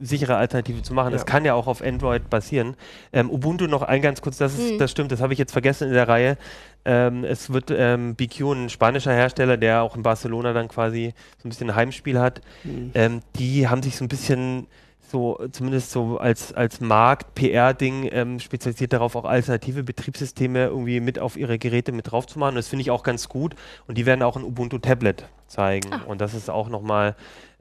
[0.00, 1.08] sichere Alternative zu machen.
[1.08, 1.12] Ja.
[1.12, 2.76] Das kann ja auch auf Android basieren.
[3.12, 4.78] Ähm, Ubuntu noch ein ganz kurz, das, ist, mhm.
[4.78, 6.36] das stimmt, das habe ich jetzt vergessen in der Reihe.
[6.84, 11.48] Ähm, es wird ähm, BQ, ein spanischer Hersteller, der auch in Barcelona dann quasi so
[11.48, 12.40] ein bisschen ein Heimspiel hat.
[12.64, 12.90] Mhm.
[12.94, 14.66] Ähm, die haben sich so ein bisschen
[15.14, 21.36] so zumindest so als, als Markt-PR-Ding ähm, spezialisiert darauf, auch alternative Betriebssysteme irgendwie mit auf
[21.36, 22.56] ihre Geräte mit drauf zu machen.
[22.56, 23.54] Das finde ich auch ganz gut.
[23.86, 25.92] Und die werden auch ein Ubuntu-Tablet zeigen.
[25.92, 26.02] Ah.
[26.06, 27.14] Und das ist auch nochmal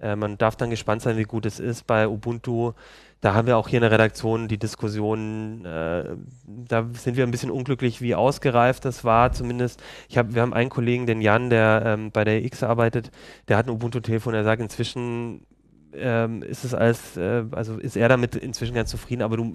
[0.03, 2.73] äh, man darf dann gespannt sein, wie gut es ist bei Ubuntu.
[3.21, 6.03] Da haben wir auch hier in der Redaktion die Diskussion, äh,
[6.45, 9.31] da sind wir ein bisschen unglücklich, wie ausgereift das war.
[9.31, 13.11] Zumindest, ich hab, wir haben einen Kollegen, den Jan, der ähm, bei der X arbeitet,
[13.47, 15.45] der hat ein Ubuntu-Telefon, der sagt, inzwischen
[15.95, 19.53] ähm, ist es als, äh, also ist er damit inzwischen ganz zufrieden, aber du,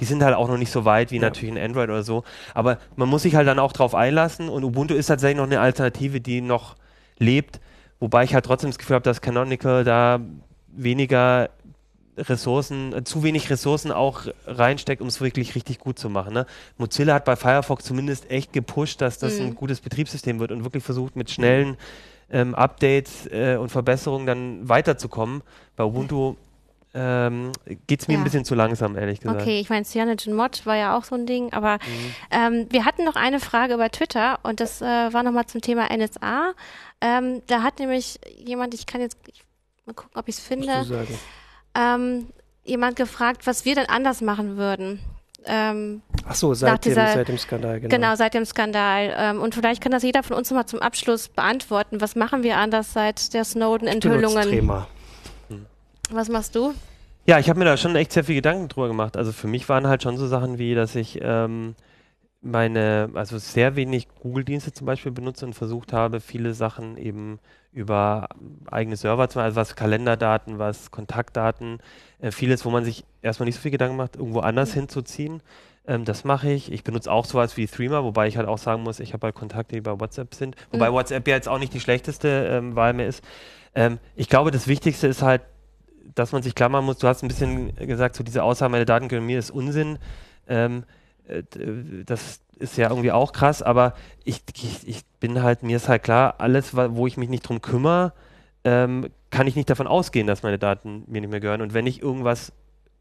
[0.00, 1.22] die sind halt auch noch nicht so weit wie ja.
[1.22, 2.24] natürlich ein Android oder so.
[2.54, 5.60] Aber man muss sich halt dann auch drauf einlassen und Ubuntu ist tatsächlich noch eine
[5.60, 6.76] Alternative, die noch
[7.18, 7.60] lebt.
[8.00, 10.20] Wobei ich halt trotzdem das Gefühl habe, dass Canonical da
[10.74, 11.50] weniger
[12.16, 16.34] Ressourcen, äh, zu wenig Ressourcen auch reinsteckt, um es wirklich richtig gut zu machen.
[16.34, 16.46] Ne?
[16.76, 19.46] Mozilla hat bei Firefox zumindest echt gepusht, dass das mhm.
[19.46, 21.76] ein gutes Betriebssystem wird und wirklich versucht, mit schnellen
[22.32, 25.42] ähm, Updates äh, und Verbesserungen dann weiterzukommen.
[25.76, 26.36] Bei Ubuntu
[26.94, 27.52] ähm,
[27.86, 28.20] geht es mir ja.
[28.20, 29.40] ein bisschen zu langsam, ehrlich gesagt.
[29.40, 32.14] Okay, ich meine, Cyanogen Mod war ja auch so ein Ding, aber mhm.
[32.30, 35.88] ähm, wir hatten noch eine Frage über Twitter und das äh, war nochmal zum Thema
[35.94, 36.52] NSA.
[37.00, 39.42] Ähm, da hat nämlich jemand, ich kann jetzt ich,
[39.86, 41.06] mal gucken, ob ich es finde,
[41.74, 42.26] ähm,
[42.64, 45.00] jemand gefragt, was wir denn anders machen würden.
[45.46, 47.94] Ähm, Ach so, seit, dieser, dem, seit dem Skandal, genau.
[47.94, 49.14] Genau, seit dem Skandal.
[49.16, 52.00] Ähm, und vielleicht kann das jeder von uns mal zum Abschluss beantworten.
[52.00, 54.84] Was machen wir anders seit der Snowden-Enthüllungen?
[56.10, 56.74] Was machst du?
[57.26, 59.16] Ja, ich habe mir da schon echt sehr viel Gedanken drüber gemacht.
[59.16, 61.74] Also für mich waren halt schon so Sachen wie, dass ich ähm,
[62.42, 67.38] meine, also sehr wenig Google-Dienste zum Beispiel benutze und versucht habe, viele Sachen eben
[67.72, 68.28] über
[68.70, 71.78] eigene Server zu machen, also was Kalenderdaten, was Kontaktdaten,
[72.20, 74.80] äh, vieles, wo man sich erstmal nicht so viel Gedanken macht, irgendwo anders mhm.
[74.80, 75.42] hinzuziehen.
[75.86, 76.70] Ähm, das mache ich.
[76.70, 79.34] Ich benutze auch sowas wie Threema, wobei ich halt auch sagen muss, ich habe halt
[79.34, 80.56] Kontakte, die bei WhatsApp sind.
[80.72, 80.94] Wobei mhm.
[80.94, 83.24] WhatsApp ja jetzt auch nicht die schlechteste ähm, Wahl mehr ist.
[83.74, 85.42] Ähm, ich glaube, das Wichtigste ist halt,
[86.14, 88.84] dass man sich klar machen muss, du hast ein bisschen gesagt, so diese Aussage, meine
[88.84, 89.98] Daten gehören mir, ist Unsinn.
[90.48, 91.01] Ähm, äh,
[92.06, 93.94] das ist ja irgendwie auch krass, aber
[94.24, 97.62] ich, ich, ich, bin halt, mir ist halt klar, alles, wo ich mich nicht drum
[97.62, 98.12] kümmere,
[98.64, 101.62] ähm, kann ich nicht davon ausgehen, dass meine Daten mir nicht mehr gehören.
[101.62, 102.52] Und wenn ich irgendwas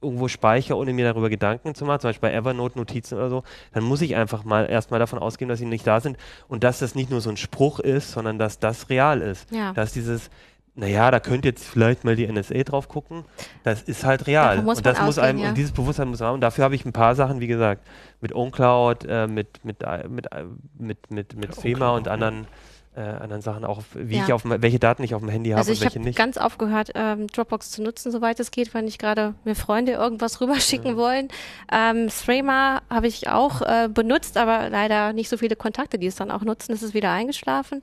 [0.02, 3.44] irgendwo speichere, ohne mir darüber Gedanken zu machen, zum Beispiel bei Evernote Notizen oder so,
[3.74, 6.18] dann muss ich einfach mal erstmal davon ausgehen, dass sie nicht da sind
[6.48, 9.52] und dass das nicht nur so ein Spruch ist, sondern dass das real ist.
[9.52, 9.74] Ja.
[9.74, 10.32] Dass dieses,
[10.74, 13.26] naja, da könnte jetzt vielleicht mal die NSA drauf gucken.
[13.64, 14.66] Das ist halt real.
[14.66, 15.50] und das muss einem, ja.
[15.50, 16.36] und dieses Bewusstsein muss man haben.
[16.36, 17.86] Und dafür habe ich ein paar Sachen, wie gesagt,
[18.22, 20.46] mit OwnCloud, äh, mit, mit, äh, mit, äh,
[20.78, 22.48] mit, mit, mit FEMA und anderen,
[22.96, 24.24] äh, anderen Sachen auch, wie ja.
[24.24, 26.16] ich auf welche Daten ich auf dem Handy habe also und welche hab nicht.
[26.16, 29.56] Ich habe ganz aufgehört, ähm, Dropbox zu nutzen, soweit es geht, wenn nicht gerade mir
[29.56, 30.98] Freunde irgendwas rüberschicken ja.
[30.98, 31.30] wollen.
[31.72, 36.16] Ähm, Threema habe ich auch äh, benutzt, aber leider nicht so viele Kontakte, die es
[36.16, 36.74] dann auch nutzen.
[36.74, 37.82] Es ist wieder eingeschlafen.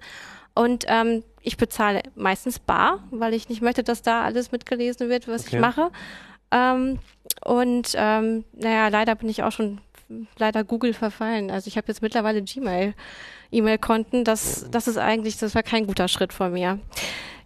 [0.55, 5.29] Und ähm, ich bezahle meistens bar, weil ich nicht möchte, dass da alles mitgelesen wird,
[5.29, 5.57] was okay.
[5.57, 5.91] ich mache.
[6.51, 6.99] Ähm,
[7.45, 9.81] und ähm, naja, leider bin ich auch schon
[10.39, 11.51] leider Google verfallen.
[11.51, 12.95] Also ich habe jetzt mittlerweile Gmail,
[13.51, 14.25] E-Mail-Konten.
[14.25, 16.79] Das, das ist eigentlich, das war kein guter Schritt von mir.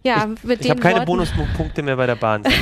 [0.03, 2.43] Ja, ich, mit ich habe keine Bonuspunkte mehr bei der Bahn.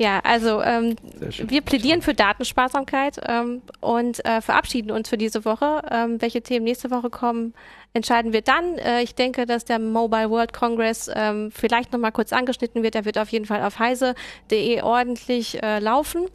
[0.00, 5.82] Ja, also ähm, wir plädieren für Datensparsamkeit ähm, und äh, verabschieden uns für diese Woche.
[5.90, 7.52] Ähm, welche Themen nächste Woche kommen,
[7.92, 8.78] entscheiden wir dann.
[8.78, 12.94] Äh, ich denke, dass der Mobile World Congress ähm, vielleicht nochmal kurz angeschnitten wird.
[12.94, 16.26] Er wird auf jeden Fall auf heise.de ordentlich äh, laufen.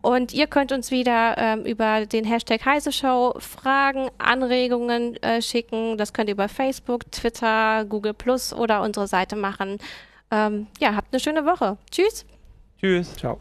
[0.00, 5.96] Und ihr könnt uns wieder ähm, über den Hashtag Heise Show Fragen, Anregungen äh, schicken.
[5.96, 9.78] Das könnt ihr über Facebook, Twitter, Google Plus oder unsere Seite machen.
[10.30, 11.76] Ähm, ja, habt eine schöne Woche.
[11.90, 12.24] Tschüss.
[12.80, 13.14] Tschüss.
[13.16, 13.38] Ciao.